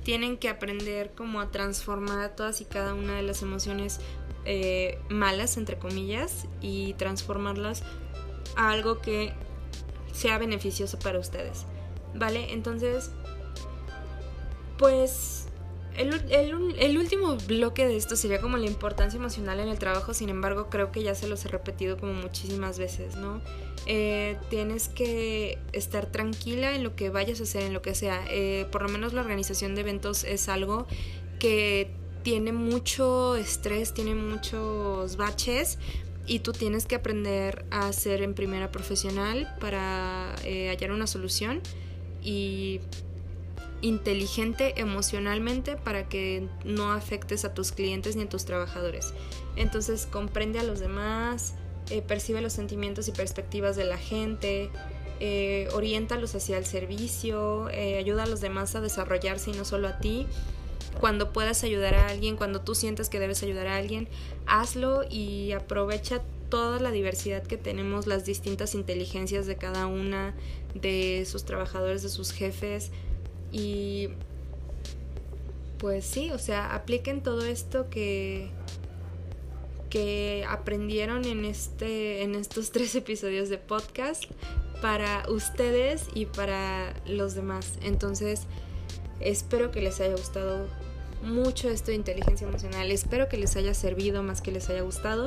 tienen 0.09 0.39
que 0.39 0.49
aprender 0.49 1.11
como 1.11 1.39
a 1.39 1.51
transformar 1.51 2.35
todas 2.35 2.61
y 2.61 2.65
cada 2.65 2.95
una 2.95 3.17
de 3.17 3.21
las 3.21 3.43
emociones 3.43 3.99
eh, 4.43 4.97
malas, 5.07 5.55
entre 5.55 5.77
comillas, 5.77 6.47
y 6.61 6.95
transformarlas 6.95 7.83
a 8.55 8.71
algo 8.71 9.01
que 9.01 9.33
sea 10.11 10.39
beneficioso 10.39 10.97
para 10.97 11.19
ustedes. 11.19 11.67
¿Vale? 12.15 12.53
Entonces, 12.53 13.11
pues 14.79 15.38
el, 15.99 16.97
último 16.97 17.35
bloque 17.47 17.85
de 17.85 17.97
esto 17.97 18.15
sería 18.15 18.39
como 18.39 18.57
la 18.57 18.67
importancia 18.67 19.17
emocional 19.17 19.59
en 19.59 19.67
el 19.67 19.79
trabajo, 19.79 20.13
sin 20.13 20.29
embargo 20.29 20.69
creo 20.69 20.91
que 20.91 21.03
ya 21.03 21.13
se 21.13 21.27
los 21.27 21.43
he 21.43 21.49
repetido 21.49 21.97
como 21.97 22.13
muchísimas 22.13 22.79
veces, 22.79 23.17
¿no? 23.17 23.41
Eh, 23.85 24.37
tienes 24.49 24.87
que 24.87 25.57
estar 25.73 26.05
tranquila 26.05 26.75
en 26.75 26.83
lo 26.83 26.95
que 26.95 27.09
vayas 27.09 27.41
a 27.41 27.43
hacer, 27.43 27.63
en 27.63 27.73
lo 27.73 27.81
que 27.81 27.95
sea. 27.95 28.23
Eh, 28.29 28.65
por 28.71 28.81
lo 28.83 28.89
menos 28.89 29.13
la 29.13 29.21
organización 29.21 29.75
de 29.75 29.81
eventos 29.81 30.23
es 30.23 30.47
algo 30.47 30.87
que 31.37 31.91
tiene 32.23 32.53
mucho 32.53 33.35
estrés, 33.35 33.93
tiene 33.93 34.15
muchos 34.15 35.17
baches 35.17 35.79
y 36.25 36.39
tú 36.39 36.53
tienes 36.53 36.85
que 36.85 36.95
aprender 36.95 37.65
a 37.71 37.91
ser 37.91 38.21
en 38.21 38.35
primera 38.35 38.71
profesional 38.71 39.53
para 39.59 40.35
eh, 40.43 40.69
hallar 40.69 40.91
una 40.91 41.07
solución 41.07 41.61
y 42.21 42.81
inteligente 43.81 44.79
emocionalmente 44.79 45.75
para 45.75 46.07
que 46.07 46.47
no 46.63 46.91
afectes 46.91 47.45
a 47.45 47.53
tus 47.53 47.71
clientes 47.71 48.15
ni 48.15 48.23
a 48.23 48.29
tus 48.29 48.45
trabajadores. 48.45 49.13
Entonces 49.55 50.05
comprende 50.05 50.59
a 50.59 50.63
los 50.63 50.79
demás, 50.79 51.55
eh, 51.89 52.01
percibe 52.01 52.41
los 52.41 52.53
sentimientos 52.53 53.07
y 53.07 53.11
perspectivas 53.11 53.75
de 53.75 53.85
la 53.85 53.97
gente, 53.97 54.69
eh, 55.19 55.67
oriéntalos 55.73 56.35
hacia 56.35 56.57
el 56.57 56.65
servicio, 56.65 57.69
eh, 57.69 57.97
ayuda 57.97 58.23
a 58.23 58.27
los 58.27 58.41
demás 58.41 58.75
a 58.75 58.81
desarrollarse 58.81 59.51
y 59.51 59.53
no 59.53 59.65
solo 59.65 59.87
a 59.87 59.99
ti. 59.99 60.27
Cuando 60.99 61.31
puedas 61.33 61.63
ayudar 61.63 61.95
a 61.95 62.07
alguien, 62.07 62.35
cuando 62.35 62.61
tú 62.61 62.75
sientas 62.75 63.09
que 63.09 63.19
debes 63.19 63.43
ayudar 63.43 63.67
a 63.67 63.77
alguien, 63.77 64.07
hazlo 64.47 65.03
y 65.09 65.51
aprovecha 65.51 66.21
toda 66.49 66.79
la 66.79 66.91
diversidad 66.91 67.43
que 67.43 67.57
tenemos, 67.57 68.07
las 68.07 68.25
distintas 68.25 68.75
inteligencias 68.75 69.45
de 69.45 69.55
cada 69.55 69.87
una 69.87 70.35
de 70.73 71.25
sus 71.25 71.45
trabajadores, 71.45 72.01
de 72.01 72.09
sus 72.09 72.31
jefes, 72.31 72.91
y 73.51 74.09
pues 75.77 76.05
sí, 76.05 76.31
o 76.31 76.37
sea, 76.37 76.73
apliquen 76.75 77.21
todo 77.23 77.45
esto 77.45 77.89
que 77.89 78.51
que 79.89 80.45
aprendieron 80.47 81.25
en 81.25 81.45
este 81.45 82.21
en 82.21 82.35
estos 82.35 82.71
tres 82.73 82.93
episodios 82.95 83.49
de 83.49 83.57
podcast 83.57 84.25
para 84.81 85.25
ustedes 85.29 86.07
y 86.13 86.25
para 86.25 86.93
los 87.05 87.35
demás. 87.35 87.77
Entonces, 87.81 88.43
espero 89.19 89.71
que 89.71 89.81
les 89.81 89.99
haya 89.99 90.15
gustado 90.15 90.67
mucho 91.23 91.69
esto 91.69 91.87
de 91.87 91.95
inteligencia 91.95 92.47
emocional. 92.47 92.91
Espero 92.91 93.27
que 93.27 93.37
les 93.37 93.55
haya 93.55 93.73
servido 93.73 94.23
más 94.23 94.41
que 94.41 94.51
les 94.51 94.69
haya 94.69 94.81
gustado. 94.81 95.25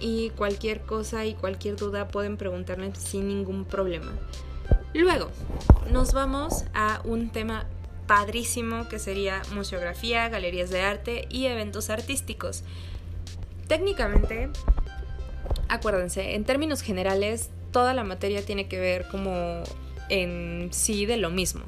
Y 0.00 0.30
cualquier 0.30 0.82
cosa 0.82 1.24
y 1.24 1.34
cualquier 1.34 1.76
duda 1.76 2.08
pueden 2.08 2.36
preguntarme 2.36 2.92
sin 2.96 3.28
ningún 3.28 3.64
problema. 3.64 4.12
Luego, 4.94 5.28
nos 5.90 6.12
vamos 6.12 6.64
a 6.72 7.00
un 7.04 7.30
tema 7.30 7.66
padrísimo 8.06 8.88
que 8.88 9.00
sería 9.00 9.42
museografía, 9.52 10.28
galerías 10.28 10.70
de 10.70 10.82
arte 10.82 11.26
y 11.30 11.46
eventos 11.46 11.90
artísticos. 11.90 12.62
Técnicamente, 13.66 14.50
acuérdense, 15.68 16.36
en 16.36 16.44
términos 16.44 16.80
generales, 16.80 17.50
toda 17.72 17.92
la 17.92 18.04
materia 18.04 18.46
tiene 18.46 18.68
que 18.68 18.78
ver 18.78 19.08
como 19.08 19.64
en 20.10 20.68
sí 20.70 21.06
de 21.06 21.16
lo 21.16 21.28
mismo, 21.30 21.62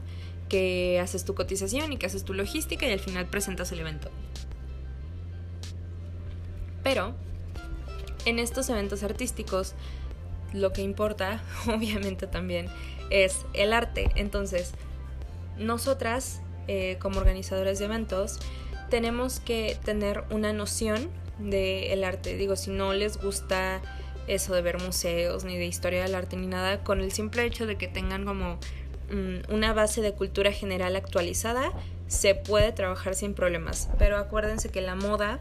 que 0.49 1.01
haces 1.01 1.25
tu 1.25 1.35
cotización 1.35 1.93
y 1.93 1.97
que 1.97 2.07
haces 2.07 2.25
tu 2.25 2.33
logística 2.33 2.87
y 2.87 2.93
al 2.93 3.01
final 3.01 3.27
presentas 3.27 3.73
el 3.73 3.81
evento. 3.81 4.09
Pero 6.85 7.12
en 8.25 8.39
estos 8.39 8.69
eventos 8.71 9.03
artísticos 9.03 9.75
lo 10.52 10.72
que 10.72 10.82
importa, 10.82 11.42
obviamente 11.66 12.26
también, 12.26 12.68
es 13.11 13.44
el 13.52 13.72
arte. 13.72 14.11
Entonces, 14.14 14.72
nosotras, 15.59 16.40
eh, 16.68 16.96
como 17.00 17.20
organizadores 17.20 17.78
de 17.78 17.87
eventos, 17.87 18.38
tenemos 18.90 19.40
que 19.40 19.76
tener 19.85 20.24
una 20.30 20.52
noción 20.52 21.09
del 21.38 22.04
arte. 22.04 22.37
Digo, 22.37 22.56
si 22.56 22.70
no 22.70 22.92
les 22.92 23.20
gusta 23.20 23.80
eso 24.26 24.54
de 24.54 24.62
ver 24.62 24.80
museos, 24.80 25.44
ni 25.44 25.56
de 25.56 25.66
historia 25.66 26.02
del 26.02 26.14
arte, 26.14 26.37
ni 26.37 26.46
nada, 26.46 26.82
con 26.82 27.00
el 27.00 27.12
simple 27.12 27.44
hecho 27.44 27.66
de 27.66 27.76
que 27.76 27.88
tengan 27.88 28.24
como 28.24 28.59
mm, 29.11 29.52
una 29.52 29.72
base 29.72 30.00
de 30.02 30.12
cultura 30.12 30.52
general 30.52 30.96
actualizada, 30.96 31.72
se 32.09 32.35
puede 32.35 32.72
trabajar 32.72 33.14
sin 33.14 33.35
problemas. 33.35 33.88
Pero 33.98 34.18
acuérdense 34.18 34.68
que 34.68 34.80
la 34.80 34.94
moda 34.94 35.38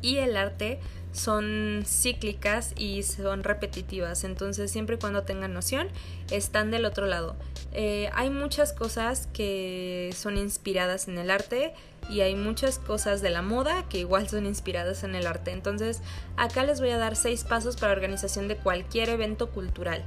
y 0.00 0.18
el 0.18 0.36
arte 0.36 0.78
son 1.18 1.82
cíclicas 1.84 2.72
y 2.76 3.02
son 3.02 3.44
repetitivas. 3.44 4.24
Entonces, 4.24 4.70
siempre 4.70 4.96
y 4.96 4.98
cuando 4.98 5.22
tengan 5.22 5.52
noción, 5.52 5.88
están 6.30 6.70
del 6.70 6.84
otro 6.84 7.06
lado. 7.06 7.36
Eh, 7.72 8.08
hay 8.14 8.30
muchas 8.30 8.72
cosas 8.72 9.28
que 9.32 10.14
son 10.16 10.38
inspiradas 10.38 11.08
en 11.08 11.18
el 11.18 11.30
arte 11.30 11.74
y 12.08 12.20
hay 12.20 12.34
muchas 12.34 12.78
cosas 12.78 13.20
de 13.20 13.30
la 13.30 13.42
moda 13.42 13.84
que 13.88 13.98
igual 13.98 14.28
son 14.28 14.46
inspiradas 14.46 15.02
en 15.04 15.14
el 15.14 15.26
arte. 15.26 15.50
Entonces, 15.50 16.00
acá 16.36 16.64
les 16.64 16.80
voy 16.80 16.90
a 16.90 16.98
dar 16.98 17.16
seis 17.16 17.44
pasos 17.44 17.76
para 17.76 17.92
la 17.92 17.96
organización 17.96 18.48
de 18.48 18.56
cualquier 18.56 19.10
evento 19.10 19.50
cultural. 19.50 20.04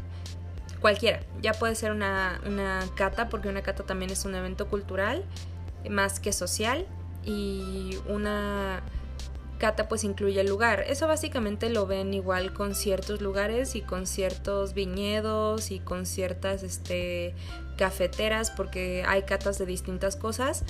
Cualquiera. 0.79 1.19
Ya 1.41 1.53
puede 1.53 1.75
ser 1.75 1.91
una, 1.91 2.41
una 2.47 2.83
cata, 2.95 3.29
porque 3.29 3.49
una 3.49 3.61
cata 3.61 3.83
también 3.83 4.11
es 4.11 4.25
un 4.25 4.33
evento 4.33 4.67
cultural, 4.67 5.23
más 5.89 6.19
que 6.19 6.33
social. 6.33 6.87
Y 7.23 7.99
una 8.07 8.81
cata 9.61 9.87
pues 9.87 10.03
incluye 10.03 10.41
el 10.41 10.47
lugar. 10.47 10.83
Eso 10.87 11.05
básicamente 11.05 11.69
lo 11.69 11.85
ven 11.85 12.15
igual 12.15 12.51
con 12.51 12.73
ciertos 12.73 13.21
lugares 13.21 13.75
y 13.75 13.81
con 13.81 14.07
ciertos 14.07 14.73
viñedos 14.73 15.69
y 15.69 15.79
con 15.79 16.07
ciertas 16.07 16.63
este, 16.63 17.35
cafeteras 17.77 18.49
porque 18.49 19.03
hay 19.07 19.21
catas 19.21 19.59
de 19.59 19.67
distintas 19.67 20.15
cosas 20.15 20.63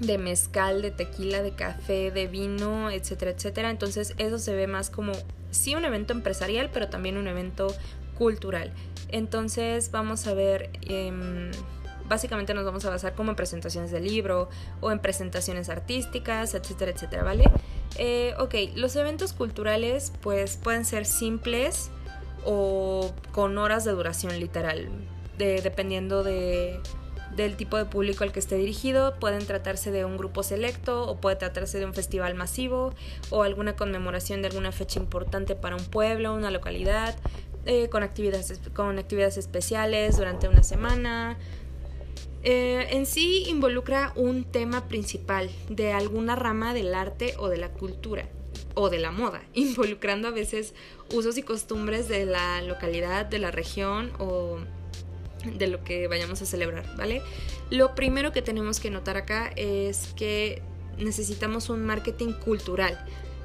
de 0.00 0.16
mezcal, 0.16 0.80
de 0.80 0.92
tequila, 0.92 1.42
de 1.42 1.50
café, 1.50 2.10
de 2.10 2.26
vino, 2.26 2.90
etcétera, 2.90 3.32
etcétera. 3.32 3.68
Entonces 3.68 4.14
eso 4.16 4.38
se 4.38 4.54
ve 4.54 4.66
más 4.66 4.88
como 4.88 5.12
sí 5.50 5.74
un 5.74 5.84
evento 5.84 6.14
empresarial, 6.14 6.70
pero 6.72 6.88
también 6.88 7.18
un 7.18 7.28
evento 7.28 7.66
cultural. 8.16 8.72
Entonces 9.10 9.90
vamos 9.90 10.26
a 10.26 10.32
ver... 10.32 10.70
Em, 10.80 11.50
básicamente 12.08 12.54
nos 12.54 12.64
vamos 12.64 12.84
a 12.84 12.90
basar 12.90 13.14
como 13.14 13.30
en 13.30 13.36
presentaciones 13.36 13.90
de 13.90 14.00
libro 14.00 14.48
o 14.80 14.90
en 14.90 14.98
presentaciones 14.98 15.68
artísticas, 15.68 16.54
etcétera, 16.54 16.92
etcétera, 16.92 17.22
¿vale? 17.22 17.44
Eh, 17.96 18.34
ok, 18.38 18.54
los 18.76 18.96
eventos 18.96 19.32
culturales 19.32 20.12
pues 20.20 20.56
pueden 20.56 20.84
ser 20.84 21.06
simples 21.06 21.90
o 22.44 23.12
con 23.32 23.58
horas 23.58 23.84
de 23.84 23.92
duración 23.92 24.38
literal, 24.38 24.88
dependiendo 25.36 26.22
de, 26.22 26.80
del 27.36 27.56
tipo 27.56 27.76
de 27.76 27.84
público 27.84 28.24
al 28.24 28.32
que 28.32 28.38
esté 28.38 28.56
dirigido. 28.56 29.14
Pueden 29.18 29.44
tratarse 29.46 29.90
de 29.90 30.04
un 30.04 30.16
grupo 30.16 30.42
selecto 30.42 31.06
o 31.06 31.16
puede 31.16 31.36
tratarse 31.36 31.78
de 31.78 31.86
un 31.86 31.94
festival 31.94 32.34
masivo 32.34 32.94
o 33.30 33.42
alguna 33.42 33.76
conmemoración 33.76 34.42
de 34.42 34.48
alguna 34.48 34.72
fecha 34.72 35.00
importante 35.00 35.54
para 35.54 35.76
un 35.76 35.84
pueblo, 35.84 36.34
una 36.34 36.50
localidad, 36.50 37.16
eh, 37.66 37.88
con, 37.90 38.02
actividades, 38.02 38.60
con 38.74 38.98
actividades 38.98 39.36
especiales 39.36 40.16
durante 40.16 40.48
una 40.48 40.62
semana, 40.62 41.36
eh, 42.42 42.88
en 42.90 43.06
sí 43.06 43.44
involucra 43.48 44.12
un 44.14 44.44
tema 44.44 44.86
principal 44.86 45.50
de 45.68 45.92
alguna 45.92 46.36
rama 46.36 46.72
del 46.74 46.94
arte 46.94 47.34
o 47.38 47.48
de 47.48 47.56
la 47.56 47.70
cultura 47.70 48.28
o 48.74 48.90
de 48.90 48.98
la 48.98 49.10
moda, 49.10 49.42
involucrando 49.54 50.28
a 50.28 50.30
veces 50.30 50.74
usos 51.12 51.36
y 51.38 51.42
costumbres 51.42 52.08
de 52.08 52.26
la 52.26 52.62
localidad, 52.62 53.26
de 53.26 53.38
la 53.38 53.50
región 53.50 54.12
o 54.18 54.58
de 55.44 55.66
lo 55.66 55.84
que 55.84 56.08
vayamos 56.08 56.42
a 56.42 56.46
celebrar, 56.46 56.84
¿vale? 56.96 57.22
Lo 57.70 57.94
primero 57.94 58.32
que 58.32 58.42
tenemos 58.42 58.80
que 58.80 58.90
notar 58.90 59.16
acá 59.16 59.52
es 59.56 60.12
que 60.16 60.62
necesitamos 60.98 61.68
un 61.70 61.84
marketing 61.84 62.32
cultural. 62.32 62.98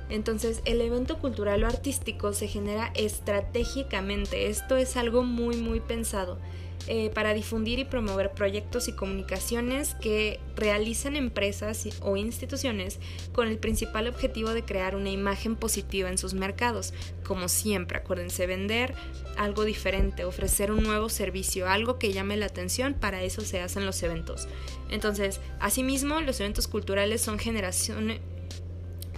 Entonces, 0.10 0.62
el 0.66 0.82
evento 0.82 1.18
cultural 1.18 1.64
o 1.64 1.68
artístico 1.68 2.34
se 2.34 2.48
genera 2.48 2.92
estratégicamente. 2.96 4.48
Esto 4.48 4.76
es 4.76 4.98
algo 4.98 5.24
muy, 5.24 5.58
muy 5.58 5.80
pensado. 5.80 6.38
Eh, 6.88 7.12
para 7.13 7.34
difundir 7.34 7.80
y 7.80 7.86
promover 7.86 8.32
proyectos 8.32 8.89
y 8.89 8.91
comunicaciones 8.91 9.96
que 9.96 10.41
realizan 10.58 11.15
empresas 11.15 11.88
o 12.02 12.17
instituciones 12.17 13.00
con 13.32 13.48
el 13.48 13.58
principal 13.58 14.06
objetivo 14.08 14.50
de 14.50 14.65
crear 14.65 14.93
una 14.93 15.10
imagen 15.10 15.56
positiva 15.56 16.10
en 16.10 16.17
sus 16.17 16.34
mercados. 16.34 16.93
Como 17.26 17.48
siempre, 17.48 18.00
acuérdense, 18.00 18.48
vender 18.48 18.96
algo 19.38 19.63
diferente, 19.63 20.26
ofrecer 20.26 20.74
un 20.74 20.84
nuevo 20.84 21.08
servicio, 21.08 21.69
algo 21.69 22.00
que 22.00 22.12
llame 22.12 22.36
la 22.36 22.48
atención, 22.48 22.96
para 22.96 23.24
eso 23.24 23.41
se 23.41 23.62
hacen 23.62 23.86
los 23.86 24.04
eventos. 24.04 24.50
Entonces, 24.89 25.39
asimismo, 25.62 26.19
los 26.19 26.41
eventos 26.41 26.67
culturales 26.67 27.22
son 27.22 27.39
generación 27.39 28.19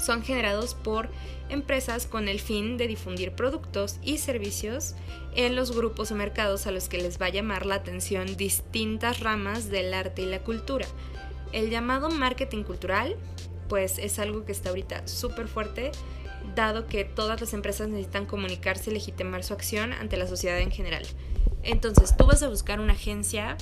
son 0.05 0.23
generados 0.23 0.75
por 0.75 1.09
empresas 1.49 2.05
con 2.07 2.27
el 2.27 2.39
fin 2.39 2.77
de 2.77 2.87
difundir 2.87 3.31
productos 3.33 3.99
y 4.01 4.17
servicios 4.17 4.95
en 5.35 5.55
los 5.55 5.75
grupos 5.75 6.11
o 6.11 6.15
mercados 6.15 6.67
a 6.67 6.71
los 6.71 6.87
que 6.89 6.97
les 6.97 7.19
va 7.19 7.27
a 7.27 7.29
llamar 7.29 7.65
la 7.65 7.75
atención 7.75 8.37
distintas 8.37 9.19
ramas 9.19 9.69
del 9.69 9.93
arte 9.93 10.21
y 10.21 10.25
la 10.25 10.39
cultura. 10.39 10.87
El 11.51 11.69
llamado 11.69 12.09
marketing 12.09 12.63
cultural, 12.63 13.15
pues 13.69 13.97
es 13.97 14.19
algo 14.19 14.45
que 14.45 14.51
está 14.51 14.69
ahorita 14.69 15.07
súper 15.07 15.47
fuerte, 15.47 15.91
dado 16.55 16.87
que 16.87 17.03
todas 17.05 17.41
las 17.41 17.53
empresas 17.53 17.87
necesitan 17.87 18.25
comunicarse 18.25 18.91
y 18.91 18.93
legitimar 18.93 19.43
su 19.43 19.53
acción 19.53 19.93
ante 19.93 20.17
la 20.17 20.27
sociedad 20.27 20.59
en 20.59 20.71
general. 20.71 21.05
Entonces, 21.63 22.15
tú 22.15 22.25
vas 22.25 22.43
a 22.43 22.49
buscar 22.49 22.79
una 22.79 22.93
agencia 22.93 23.57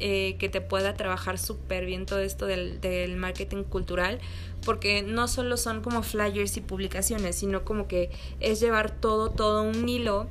eh, 0.00 0.36
que 0.38 0.48
te 0.48 0.60
pueda 0.60 0.94
trabajar 0.94 1.38
súper 1.38 1.84
bien 1.84 2.06
todo 2.06 2.20
esto 2.20 2.46
del, 2.46 3.16
marketing 3.16 3.64
cultural, 3.64 4.20
porque 4.64 5.02
no 5.02 5.26
solo 5.26 5.56
son 5.56 5.82
como 5.82 6.02
flyers 6.02 6.56
y 6.56 6.60
publicaciones, 6.60 7.36
sino 7.36 7.64
como 7.64 7.88
que 7.88 8.10
es 8.38 8.60
llevar 8.60 8.92
todo, 8.92 9.30
todo 9.30 9.62
un 9.62 9.88
hilo 9.88 10.28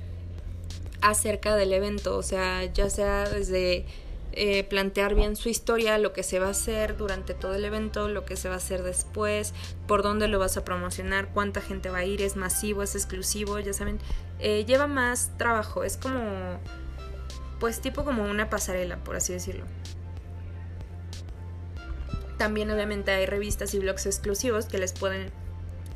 acerca 1.01 1.55
del 1.55 1.73
evento, 1.73 2.17
o 2.17 2.23
sea, 2.23 2.63
ya 2.65 2.89
sea 2.89 3.27
desde 3.29 3.85
eh, 4.31 4.63
plantear 4.63 5.15
bien 5.15 5.35
su 5.35 5.49
historia, 5.49 5.97
lo 5.97 6.13
que 6.13 6.23
se 6.23 6.39
va 6.39 6.47
a 6.47 6.51
hacer 6.51 6.95
durante 6.95 7.33
todo 7.33 7.55
el 7.55 7.65
evento, 7.65 8.07
lo 8.07 8.23
que 8.23 8.37
se 8.37 8.47
va 8.47 8.55
a 8.55 8.59
hacer 8.59 8.83
después, 8.83 9.53
por 9.85 10.01
dónde 10.01 10.29
lo 10.29 10.39
vas 10.39 10.55
a 10.55 10.63
promocionar, 10.63 11.29
cuánta 11.33 11.59
gente 11.59 11.89
va 11.89 11.97
a 11.97 12.05
ir, 12.05 12.21
es 12.21 12.35
masivo, 12.35 12.83
es 12.83 12.95
exclusivo, 12.95 13.59
ya 13.59 13.73
saben, 13.73 13.99
eh, 14.39 14.63
lleva 14.65 14.87
más 14.87 15.31
trabajo, 15.37 15.83
es 15.83 15.97
como 15.97 16.21
pues 17.59 17.81
tipo 17.81 18.03
como 18.03 18.23
una 18.23 18.49
pasarela, 18.49 18.97
por 18.97 19.15
así 19.15 19.33
decirlo. 19.33 19.65
También 22.37 22.69
obviamente 22.69 23.11
hay 23.11 23.25
revistas 23.25 23.73
y 23.73 23.79
blogs 23.79 24.05
exclusivos 24.05 24.65
que 24.65 24.77
les 24.77 24.93
pueden 24.93 25.31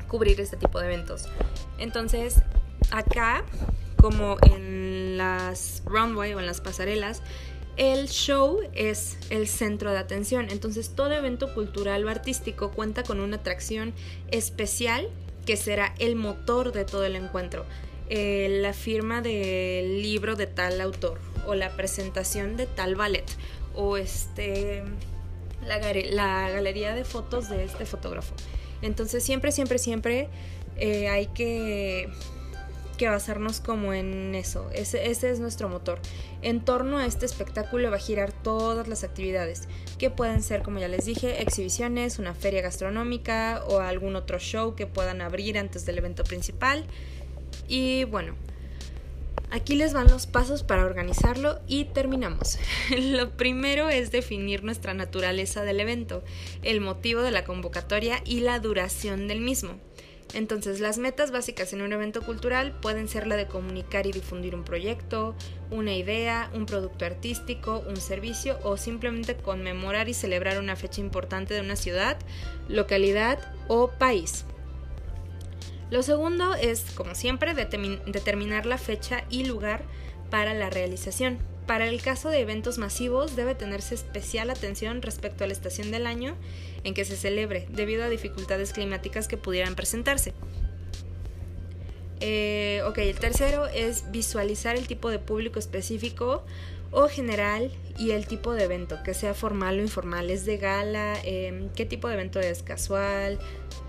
cubrir 0.08 0.40
este 0.40 0.56
tipo 0.56 0.80
de 0.80 0.86
eventos. 0.86 1.26
Entonces, 1.78 2.42
acá, 2.90 3.44
como 3.96 4.36
en 4.42 5.16
las 5.16 5.82
runway 5.86 6.34
o 6.34 6.40
en 6.40 6.46
las 6.46 6.60
pasarelas, 6.60 7.22
el 7.76 8.08
show 8.08 8.60
es 8.74 9.16
el 9.30 9.46
centro 9.46 9.92
de 9.92 9.98
atención. 9.98 10.48
Entonces, 10.50 10.90
todo 10.94 11.12
evento 11.12 11.54
cultural 11.54 12.04
o 12.04 12.10
artístico 12.10 12.72
cuenta 12.72 13.04
con 13.04 13.20
una 13.20 13.36
atracción 13.36 13.94
especial 14.30 15.08
que 15.46 15.56
será 15.56 15.94
el 15.98 16.16
motor 16.16 16.72
de 16.72 16.84
todo 16.84 17.04
el 17.04 17.16
encuentro. 17.16 17.64
Eh, 18.08 18.58
la 18.60 18.72
firma 18.72 19.22
del 19.22 20.02
libro 20.02 20.36
de 20.36 20.46
tal 20.46 20.80
autor 20.80 21.31
o 21.46 21.54
la 21.54 21.76
presentación 21.76 22.56
de 22.56 22.66
tal 22.66 22.94
ballet 22.94 23.24
o 23.74 23.96
este 23.96 24.82
la, 25.66 26.50
galería 26.50 26.94
de 26.94 27.04
fotos 27.04 27.48
de 27.48 27.64
este 27.64 27.86
fotógrafo. 27.86 28.34
Entonces 28.82 29.22
siempre, 29.22 29.52
siempre, 29.52 29.78
siempre 29.78 30.28
eh, 30.76 31.08
hay 31.08 31.26
que, 31.28 32.08
que, 32.98 33.08
basarnos 33.08 33.60
como 33.60 33.94
en 33.94 34.34
eso. 34.34 34.68
Ese, 34.72 35.10
ese, 35.10 35.30
es 35.30 35.38
nuestro 35.38 35.68
motor. 35.68 36.00
En 36.42 36.64
torno 36.64 36.98
a 36.98 37.06
este 37.06 37.26
espectáculo 37.26 37.90
va 37.90 37.96
a 37.96 38.00
girar 38.00 38.32
todas 38.32 38.88
las 38.88 39.04
actividades, 39.04 39.68
que 39.98 40.10
pueden 40.10 40.42
ser, 40.42 40.62
como 40.62 40.80
ya 40.80 40.88
les 40.88 41.04
dije, 41.04 41.42
exhibiciones, 41.42 42.18
una 42.18 42.34
feria 42.34 42.62
gastronómica 42.62 43.62
o 43.68 43.78
algún 43.78 44.16
otro 44.16 44.40
show 44.40 44.74
que 44.74 44.86
puedan 44.86 45.20
abrir 45.20 45.58
antes 45.58 45.86
del 45.86 45.98
evento 45.98 46.24
principal. 46.24 46.84
Y 47.68 48.04
bueno, 48.04 48.34
Aquí 49.52 49.76
les 49.76 49.92
van 49.92 50.08
los 50.08 50.26
pasos 50.26 50.62
para 50.62 50.86
organizarlo 50.86 51.60
y 51.68 51.84
terminamos. 51.84 52.58
Lo 52.98 53.36
primero 53.36 53.90
es 53.90 54.10
definir 54.10 54.64
nuestra 54.64 54.94
naturaleza 54.94 55.62
del 55.62 55.78
evento, 55.78 56.24
el 56.62 56.80
motivo 56.80 57.20
de 57.20 57.32
la 57.32 57.44
convocatoria 57.44 58.22
y 58.24 58.40
la 58.40 58.58
duración 58.60 59.28
del 59.28 59.42
mismo. 59.42 59.74
Entonces, 60.32 60.80
las 60.80 60.96
metas 60.96 61.32
básicas 61.32 61.74
en 61.74 61.82
un 61.82 61.92
evento 61.92 62.22
cultural 62.22 62.72
pueden 62.80 63.08
ser 63.08 63.26
la 63.26 63.36
de 63.36 63.46
comunicar 63.46 64.06
y 64.06 64.12
difundir 64.12 64.54
un 64.54 64.64
proyecto, 64.64 65.34
una 65.70 65.94
idea, 65.94 66.50
un 66.54 66.64
producto 66.64 67.04
artístico, 67.04 67.84
un 67.86 67.98
servicio 67.98 68.58
o 68.62 68.78
simplemente 68.78 69.36
conmemorar 69.36 70.08
y 70.08 70.14
celebrar 70.14 70.58
una 70.60 70.76
fecha 70.76 71.02
importante 71.02 71.52
de 71.52 71.60
una 71.60 71.76
ciudad, 71.76 72.16
localidad 72.68 73.38
o 73.68 73.90
país. 73.98 74.46
Lo 75.92 76.02
segundo 76.02 76.54
es, 76.54 76.86
como 76.94 77.14
siempre, 77.14 77.52
determinar 77.52 78.64
la 78.64 78.78
fecha 78.78 79.24
y 79.28 79.44
lugar 79.44 79.82
para 80.30 80.54
la 80.54 80.70
realización. 80.70 81.38
Para 81.66 81.86
el 81.86 82.00
caso 82.00 82.30
de 82.30 82.40
eventos 82.40 82.78
masivos 82.78 83.36
debe 83.36 83.54
tenerse 83.54 83.94
especial 83.94 84.48
atención 84.48 85.02
respecto 85.02 85.44
a 85.44 85.46
la 85.46 85.52
estación 85.52 85.90
del 85.90 86.06
año 86.06 86.34
en 86.84 86.94
que 86.94 87.04
se 87.04 87.14
celebre, 87.14 87.66
debido 87.68 88.04
a 88.04 88.08
dificultades 88.08 88.72
climáticas 88.72 89.28
que 89.28 89.36
pudieran 89.36 89.74
presentarse. 89.74 90.32
Eh, 92.20 92.80
ok, 92.86 92.96
el 92.96 93.18
tercero 93.18 93.66
es 93.66 94.10
visualizar 94.10 94.76
el 94.76 94.86
tipo 94.86 95.10
de 95.10 95.18
público 95.18 95.58
específico 95.58 96.42
o 96.90 97.06
general 97.08 97.70
y 97.98 98.12
el 98.12 98.26
tipo 98.26 98.54
de 98.54 98.64
evento, 98.64 99.02
que 99.02 99.12
sea 99.12 99.34
formal 99.34 99.78
o 99.78 99.82
informal, 99.82 100.30
es 100.30 100.46
de 100.46 100.56
gala, 100.56 101.18
em, 101.22 101.68
qué 101.74 101.84
tipo 101.84 102.08
de 102.08 102.14
evento 102.14 102.40
es 102.40 102.62
casual, 102.62 103.38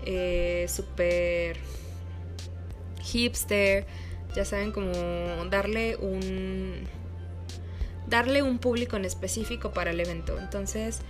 eh, 0.04 0.66
super 0.68 1.56
hipster, 3.04 3.86
ya 4.34 4.44
saben, 4.44 4.72
como 4.72 4.92
darle 5.50 5.96
un 5.96 6.88
darle 8.06 8.42
un 8.42 8.58
público 8.58 8.96
en 8.96 9.04
específico 9.04 9.70
para 9.72 9.90
el 9.90 10.00
evento. 10.00 10.38
Entonces, 10.38 11.00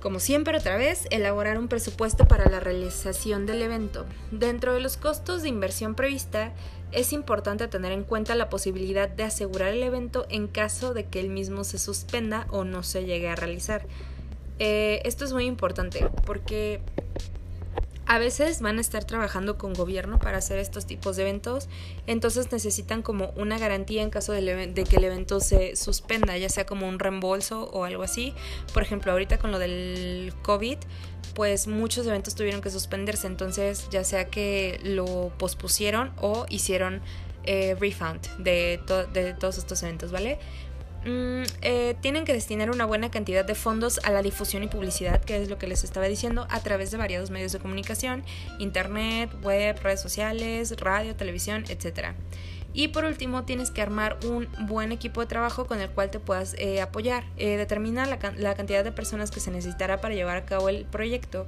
como 0.00 0.20
siempre 0.20 0.58
otra 0.58 0.76
vez, 0.76 1.06
elaborar 1.10 1.58
un 1.58 1.68
presupuesto 1.68 2.28
para 2.28 2.50
la 2.50 2.60
realización 2.60 3.46
del 3.46 3.62
evento. 3.62 4.04
Dentro 4.30 4.74
de 4.74 4.80
los 4.80 4.98
costos 4.98 5.42
de 5.42 5.48
inversión 5.48 5.94
prevista, 5.94 6.52
es 6.92 7.12
importante 7.12 7.66
tener 7.68 7.92
en 7.92 8.04
cuenta 8.04 8.34
la 8.34 8.50
posibilidad 8.50 9.08
de 9.08 9.24
asegurar 9.24 9.72
el 9.72 9.82
evento 9.82 10.26
en 10.28 10.46
caso 10.46 10.92
de 10.92 11.06
que 11.06 11.20
el 11.20 11.30
mismo 11.30 11.64
se 11.64 11.78
suspenda 11.78 12.46
o 12.50 12.64
no 12.64 12.82
se 12.82 13.04
llegue 13.04 13.28
a 13.28 13.34
realizar. 13.34 13.86
Eh, 14.58 15.00
esto 15.04 15.24
es 15.24 15.32
muy 15.32 15.46
importante 15.46 16.06
porque 16.26 16.80
a 18.06 18.18
veces 18.18 18.60
van 18.60 18.78
a 18.78 18.80
estar 18.80 19.04
trabajando 19.04 19.56
con 19.56 19.72
gobierno 19.72 20.18
para 20.18 20.38
hacer 20.38 20.58
estos 20.58 20.86
tipos 20.86 21.16
de 21.16 21.22
eventos, 21.22 21.68
entonces 22.06 22.52
necesitan 22.52 23.02
como 23.02 23.32
una 23.36 23.58
garantía 23.58 24.02
en 24.02 24.10
caso 24.10 24.32
de, 24.32 24.72
que 24.88 24.96
el 24.96 25.04
evento 25.04 25.40
se 25.40 25.76
suspenda, 25.76 26.36
ya 26.36 26.48
sea 26.48 26.66
como 26.66 26.86
un 26.88 26.98
reembolso 26.98 27.64
o 27.72 27.84
algo 27.84 28.02
así. 28.02 28.34
Por 28.72 28.82
ejemplo, 28.82 29.12
ahorita 29.12 29.38
con 29.38 29.52
lo 29.52 29.58
del 29.58 30.34
COVID, 30.42 30.78
pues 31.34 31.66
muchos 31.66 32.06
eventos 32.06 32.34
tuvieron 32.34 32.60
que 32.60 32.70
suspenderse, 32.70 33.26
entonces 33.26 33.88
ya 33.90 34.04
sea 34.04 34.26
que 34.26 34.80
lo 34.82 35.32
pospusieron 35.38 36.12
o 36.20 36.46
hicieron 36.48 37.00
eh, 37.44 37.76
refund 37.78 38.20
de, 38.38 38.80
de 39.12 39.34
todos 39.34 39.58
estos 39.58 39.82
eventos, 39.82 40.12
¿vale? 40.12 40.38
Mm, 41.04 41.42
eh, 41.62 41.96
tienen 42.00 42.24
que 42.24 42.32
destinar 42.32 42.70
una 42.70 42.86
buena 42.86 43.10
cantidad 43.10 43.44
de 43.44 43.54
fondos 43.54 44.00
a 44.04 44.10
la 44.10 44.22
difusión 44.22 44.62
y 44.62 44.68
publicidad, 44.68 45.20
que 45.22 45.42
es 45.42 45.48
lo 45.48 45.58
que 45.58 45.66
les 45.66 45.84
estaba 45.84 46.06
diciendo, 46.06 46.46
a 46.50 46.60
través 46.60 46.90
de 46.90 46.96
variados 46.96 47.30
medios 47.30 47.52
de 47.52 47.58
comunicación, 47.58 48.24
internet, 48.58 49.30
web, 49.42 49.78
redes 49.82 50.00
sociales, 50.00 50.74
radio, 50.78 51.14
televisión, 51.14 51.64
etc. 51.68 52.14
Y 52.76 52.88
por 52.88 53.04
último, 53.04 53.44
tienes 53.44 53.70
que 53.70 53.80
armar 53.80 54.18
un 54.26 54.48
buen 54.66 54.90
equipo 54.90 55.20
de 55.20 55.28
trabajo 55.28 55.66
con 55.66 55.80
el 55.80 55.88
cual 55.90 56.10
te 56.10 56.18
puedas 56.18 56.54
eh, 56.58 56.80
apoyar. 56.80 57.24
Eh, 57.36 57.56
determina 57.56 58.04
la, 58.04 58.18
la, 58.36 58.54
cantidad 58.56 58.82
de 58.82 58.90
personas 58.90 59.30
que 59.30 59.38
se 59.38 59.52
necesitará 59.52 60.00
para 60.00 60.14
llevar 60.14 60.36
a 60.36 60.44
cabo 60.44 60.68
el 60.68 60.84
proyecto. 60.84 61.46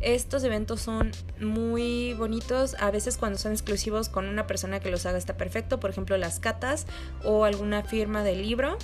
Estos 0.00 0.42
eventos 0.44 0.80
son 0.80 1.12
muy 1.38 2.14
bonitos. 2.14 2.74
A 2.80 2.90
veces 2.90 3.18
cuando 3.18 3.38
son 3.38 3.52
exclusivos 3.52 4.08
con 4.08 4.26
una 4.26 4.46
persona 4.46 4.80
que 4.80 4.90
los 4.90 5.04
haga 5.04 5.18
está 5.18 5.36
perfecto. 5.36 5.78
Por 5.78 5.90
ejemplo, 5.90 6.16
las 6.16 6.40
catas 6.40 6.86
o 7.22 7.44
alguna 7.44 7.82
firma 7.82 8.22
de 8.22 8.34
libro 8.34 8.78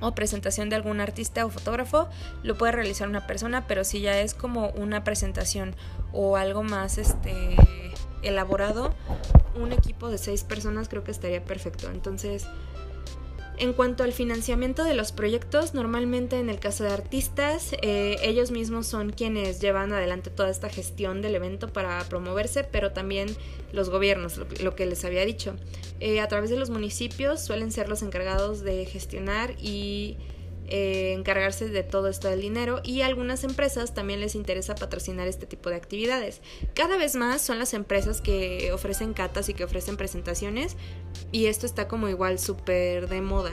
o 0.00 0.14
presentación 0.14 0.68
de 0.68 0.76
algún 0.76 1.00
artista 1.00 1.44
o 1.46 1.50
fotógrafo, 1.50 2.08
lo 2.42 2.56
puede 2.56 2.72
realizar 2.72 3.08
una 3.08 3.26
persona, 3.26 3.66
pero 3.66 3.84
si 3.84 4.00
ya 4.00 4.20
es 4.20 4.34
como 4.34 4.68
una 4.70 5.02
presentación 5.02 5.74
o 6.12 6.36
algo 6.36 6.62
más 6.62 6.98
este 6.98 7.56
elaborado, 8.24 8.94
un 9.54 9.72
equipo 9.72 10.08
de 10.08 10.18
seis 10.18 10.44
personas 10.44 10.88
creo 10.88 11.04
que 11.04 11.10
estaría 11.10 11.44
perfecto. 11.44 11.90
Entonces, 11.90 12.46
en 13.56 13.72
cuanto 13.72 14.02
al 14.02 14.12
financiamiento 14.12 14.82
de 14.84 14.94
los 14.94 15.12
proyectos, 15.12 15.74
normalmente 15.74 16.38
en 16.40 16.50
el 16.50 16.58
caso 16.58 16.82
de 16.82 16.90
artistas, 16.90 17.72
eh, 17.82 18.16
ellos 18.22 18.50
mismos 18.50 18.86
son 18.86 19.10
quienes 19.10 19.60
llevan 19.60 19.92
adelante 19.92 20.30
toda 20.30 20.50
esta 20.50 20.68
gestión 20.68 21.22
del 21.22 21.36
evento 21.36 21.72
para 21.72 22.02
promoverse, 22.08 22.64
pero 22.64 22.92
también 22.92 23.28
los 23.72 23.90
gobiernos, 23.90 24.40
lo, 24.60 24.74
que 24.74 24.86
les 24.86 25.04
había 25.04 25.24
dicho. 25.24 25.54
Eh, 26.00 26.20
a 26.20 26.26
través 26.26 26.50
de 26.50 26.56
los 26.56 26.70
municipios 26.70 27.44
suelen 27.44 27.70
ser 27.70 27.88
los 27.88 28.02
encargados 28.02 28.62
de 28.62 28.86
gestionar 28.86 29.54
y 29.60 30.16
eh, 30.68 31.12
encargarse 31.12 31.68
de 31.68 31.82
todo 31.82 32.08
esto 32.08 32.28
del 32.28 32.40
dinero 32.40 32.80
y 32.82 33.02
a 33.02 33.06
algunas 33.06 33.44
empresas 33.44 33.92
también 33.92 34.20
les 34.20 34.34
interesa 34.34 34.74
patrocinar 34.74 35.28
este 35.28 35.46
tipo 35.46 35.70
de 35.70 35.76
actividades. 35.76 36.40
Cada 36.74 36.96
vez 36.96 37.16
más 37.16 37.42
son 37.42 37.58
las 37.58 37.74
empresas 37.74 38.20
que 38.20 38.70
ofrecen 38.72 39.12
catas 39.12 39.48
y 39.48 39.54
que 39.54 39.64
ofrecen 39.64 39.96
presentaciones 39.96 40.76
y 41.32 41.46
esto 41.46 41.66
está 41.66 41.86
como 41.88 42.08
igual 42.08 42.38
súper 42.38 43.08
de 43.08 43.20
moda. 43.20 43.52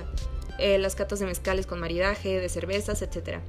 Eh, 0.58 0.78
las 0.78 0.96
catas 0.96 1.20
de 1.20 1.26
mezcales 1.26 1.66
con 1.66 1.80
maridaje, 1.80 2.40
de 2.40 2.48
cervezas, 2.48 3.02
etc. 3.02 3.40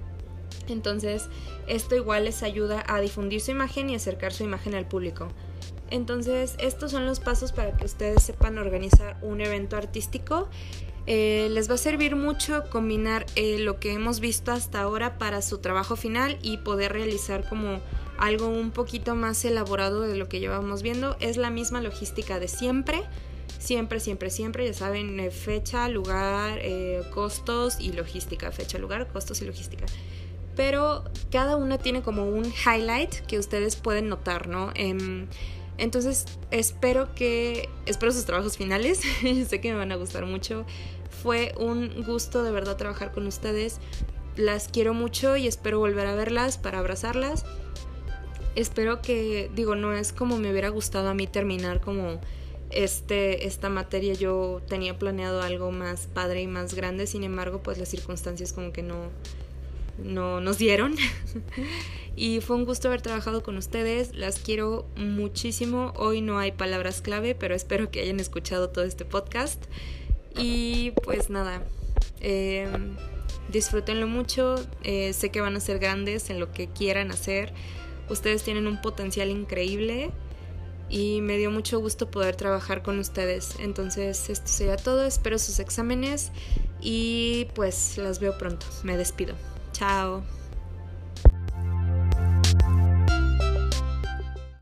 Entonces, 0.69 1.29
esto 1.67 1.95
igual 1.95 2.25
les 2.25 2.43
ayuda 2.43 2.83
a 2.87 3.01
difundir 3.01 3.41
su 3.41 3.51
imagen 3.51 3.91
y 3.91 3.95
acercar 3.95 4.33
su 4.33 4.45
imagen 4.45 4.75
al 4.75 4.87
público. 4.87 5.29
Entonces, 5.91 6.55
estos 6.59 6.91
son 6.91 7.05
los 7.05 7.21
pasos 7.21 7.53
para 7.53 7.77
que 7.77 7.85
ustedes 7.85 8.23
sepan 8.23 8.57
organizar 8.57 9.19
un 9.21 9.43
evento 9.43 9.77
artístico 9.77 10.49
eh, 11.07 11.49
les 11.51 11.69
va 11.69 11.75
a 11.75 11.79
servir 11.79 12.15
mucho 12.15 12.65
combinar 12.71 13.27
eh, 13.35 13.59
lo 13.59 13.81
que 13.81 13.93
hemos 13.93 14.21
visto 14.21 14.53
hasta 14.53 14.81
ahora 14.81 15.19
para 15.19 15.43
su 15.43 15.59
trabajo 15.59 15.97
final 15.97 16.39
y 16.43 16.59
poder 16.59 16.93
realizar 16.93 17.49
como 17.49 17.81
algo 18.19 18.47
un 18.49 18.71
poquito 18.71 19.17
más 19.17 19.45
elaborado 19.45 20.03
de 20.03 20.17
lo 20.17 20.29
que 20.29 20.39
llevamos 20.39 20.83
viendo. 20.83 21.17
Es 21.19 21.37
la 21.37 21.51
misma 21.51 21.81
logística 21.81 22.39
de 22.39 22.47
siempre, 22.47 23.03
siempre, 23.59 23.99
siempre, 23.99 24.31
siempre, 24.31 24.67
ya 24.67 24.75
saben, 24.75 25.19
eh, 25.19 25.31
fecha, 25.31 25.89
lugar, 25.89 26.61
costos 27.13 27.81
y 27.81 27.93
logística, 27.93 28.53
fecha, 28.53 28.79
lugar, 28.79 29.09
costos 29.09 29.43
y 29.43 29.45
logística. 29.45 29.87
Pero 30.55 31.05
cada 31.31 31.57
una 31.57 31.79
tiene 31.79 32.03
como 32.03 32.29
un 32.29 32.45
highlight 32.45 33.27
que 33.27 33.39
ustedes 33.39 33.75
pueden 33.75 34.09
notar, 34.09 34.49
¿no? 34.49 34.73
Entonces 35.79 36.27
espero 36.51 37.15
que, 37.15 37.69
espero 37.87 38.13
sus 38.13 38.25
trabajos 38.25 38.57
finales, 38.57 39.01
sé 39.49 39.61
que 39.61 39.73
me 39.73 39.79
van 39.79 39.93
a 39.93 39.97
gustar 39.97 40.27
mucho. 40.27 40.65
Fue 41.23 41.55
un 41.59 42.05
gusto 42.05 42.43
de 42.43 42.51
verdad 42.51 42.77
trabajar 42.77 43.13
con 43.13 43.27
ustedes. 43.27 43.79
Las 44.37 44.69
quiero 44.69 44.95
mucho 44.95 45.37
y 45.37 45.47
espero 45.47 45.79
volver 45.79 46.07
a 46.07 46.15
verlas 46.15 46.59
para 46.59 46.79
abrazarlas. 46.79 47.45
Espero 48.55 49.01
que, 49.01 49.51
digo, 49.55 49.77
no 49.77 49.93
es 49.93 50.13
como 50.13 50.37
me 50.37 50.51
hubiera 50.51 50.69
gustado 50.69 51.09
a 51.09 51.15
mí 51.15 51.27
terminar 51.27 51.81
como 51.81 52.21
este, 52.71 53.47
esta 53.47 53.69
materia. 53.69 54.15
Yo 54.15 54.61
tenía 54.69 54.99
planeado 54.99 55.43
algo 55.43 55.71
más 55.71 56.07
padre 56.07 56.43
y 56.43 56.47
más 56.47 56.75
grande, 56.75 57.07
sin 57.07 57.25
embargo, 57.25 57.63
pues 57.63 57.79
las 57.79 57.89
circunstancias 57.89 58.53
como 58.53 58.73
que 58.73 58.83
no, 58.83 59.11
no 60.05 60.41
nos 60.41 60.59
dieron. 60.59 60.97
y 62.17 62.41
fue 62.41 62.57
un 62.57 62.65
gusto 62.65 62.89
haber 62.89 63.03
trabajado 63.03 63.43
con 63.43 63.57
ustedes. 63.57 64.15
Las 64.15 64.39
quiero 64.39 64.87
muchísimo. 64.97 65.93
Hoy 65.97 66.21
no 66.21 66.39
hay 66.39 66.53
palabras 66.53 67.01
clave, 67.01 67.35
pero 67.35 67.55
espero 67.55 67.91
que 67.91 68.01
hayan 68.01 68.21
escuchado 68.21 68.71
todo 68.71 68.85
este 68.85 69.05
podcast. 69.05 69.65
Y 70.37 70.93
pues 71.05 71.31
nada, 71.31 71.63
eh, 72.21 72.69
disfrútenlo 73.51 74.07
mucho. 74.07 74.57
Eh, 74.83 75.13
sé 75.13 75.31
que 75.31 75.41
van 75.41 75.57
a 75.57 75.61
ser 75.61 75.79
grandes 75.79 76.31
en 76.31 76.41
lo 76.41 76.53
que 76.53 76.69
quieran 76.69 77.11
hacer. 77.11 77.53
Ustedes 78.09 78.43
tienen 78.43 78.67
un 78.67 78.81
potencial 78.81 79.31
increíble 79.31 80.11
y 80.93 81.23
me 81.23 81.39
dio 81.39 81.51
mucho 81.51 81.79
gusto 81.81 82.11
poder 82.11 82.37
trabajar 82.37 82.83
con 82.83 82.99
ustedes. 82.99 83.57
Entonces, 83.59 84.29
esto 84.29 84.47
sería 84.47 84.77
todo. 84.77 85.05
Espero 85.07 85.39
sus 85.39 85.59
exámenes 85.59 86.31
y 86.81 87.49
pues 87.55 87.97
las 87.97 88.21
veo 88.21 88.37
pronto. 88.37 88.67
Me 88.83 88.97
despido. 88.97 89.35
Chao. 89.73 90.23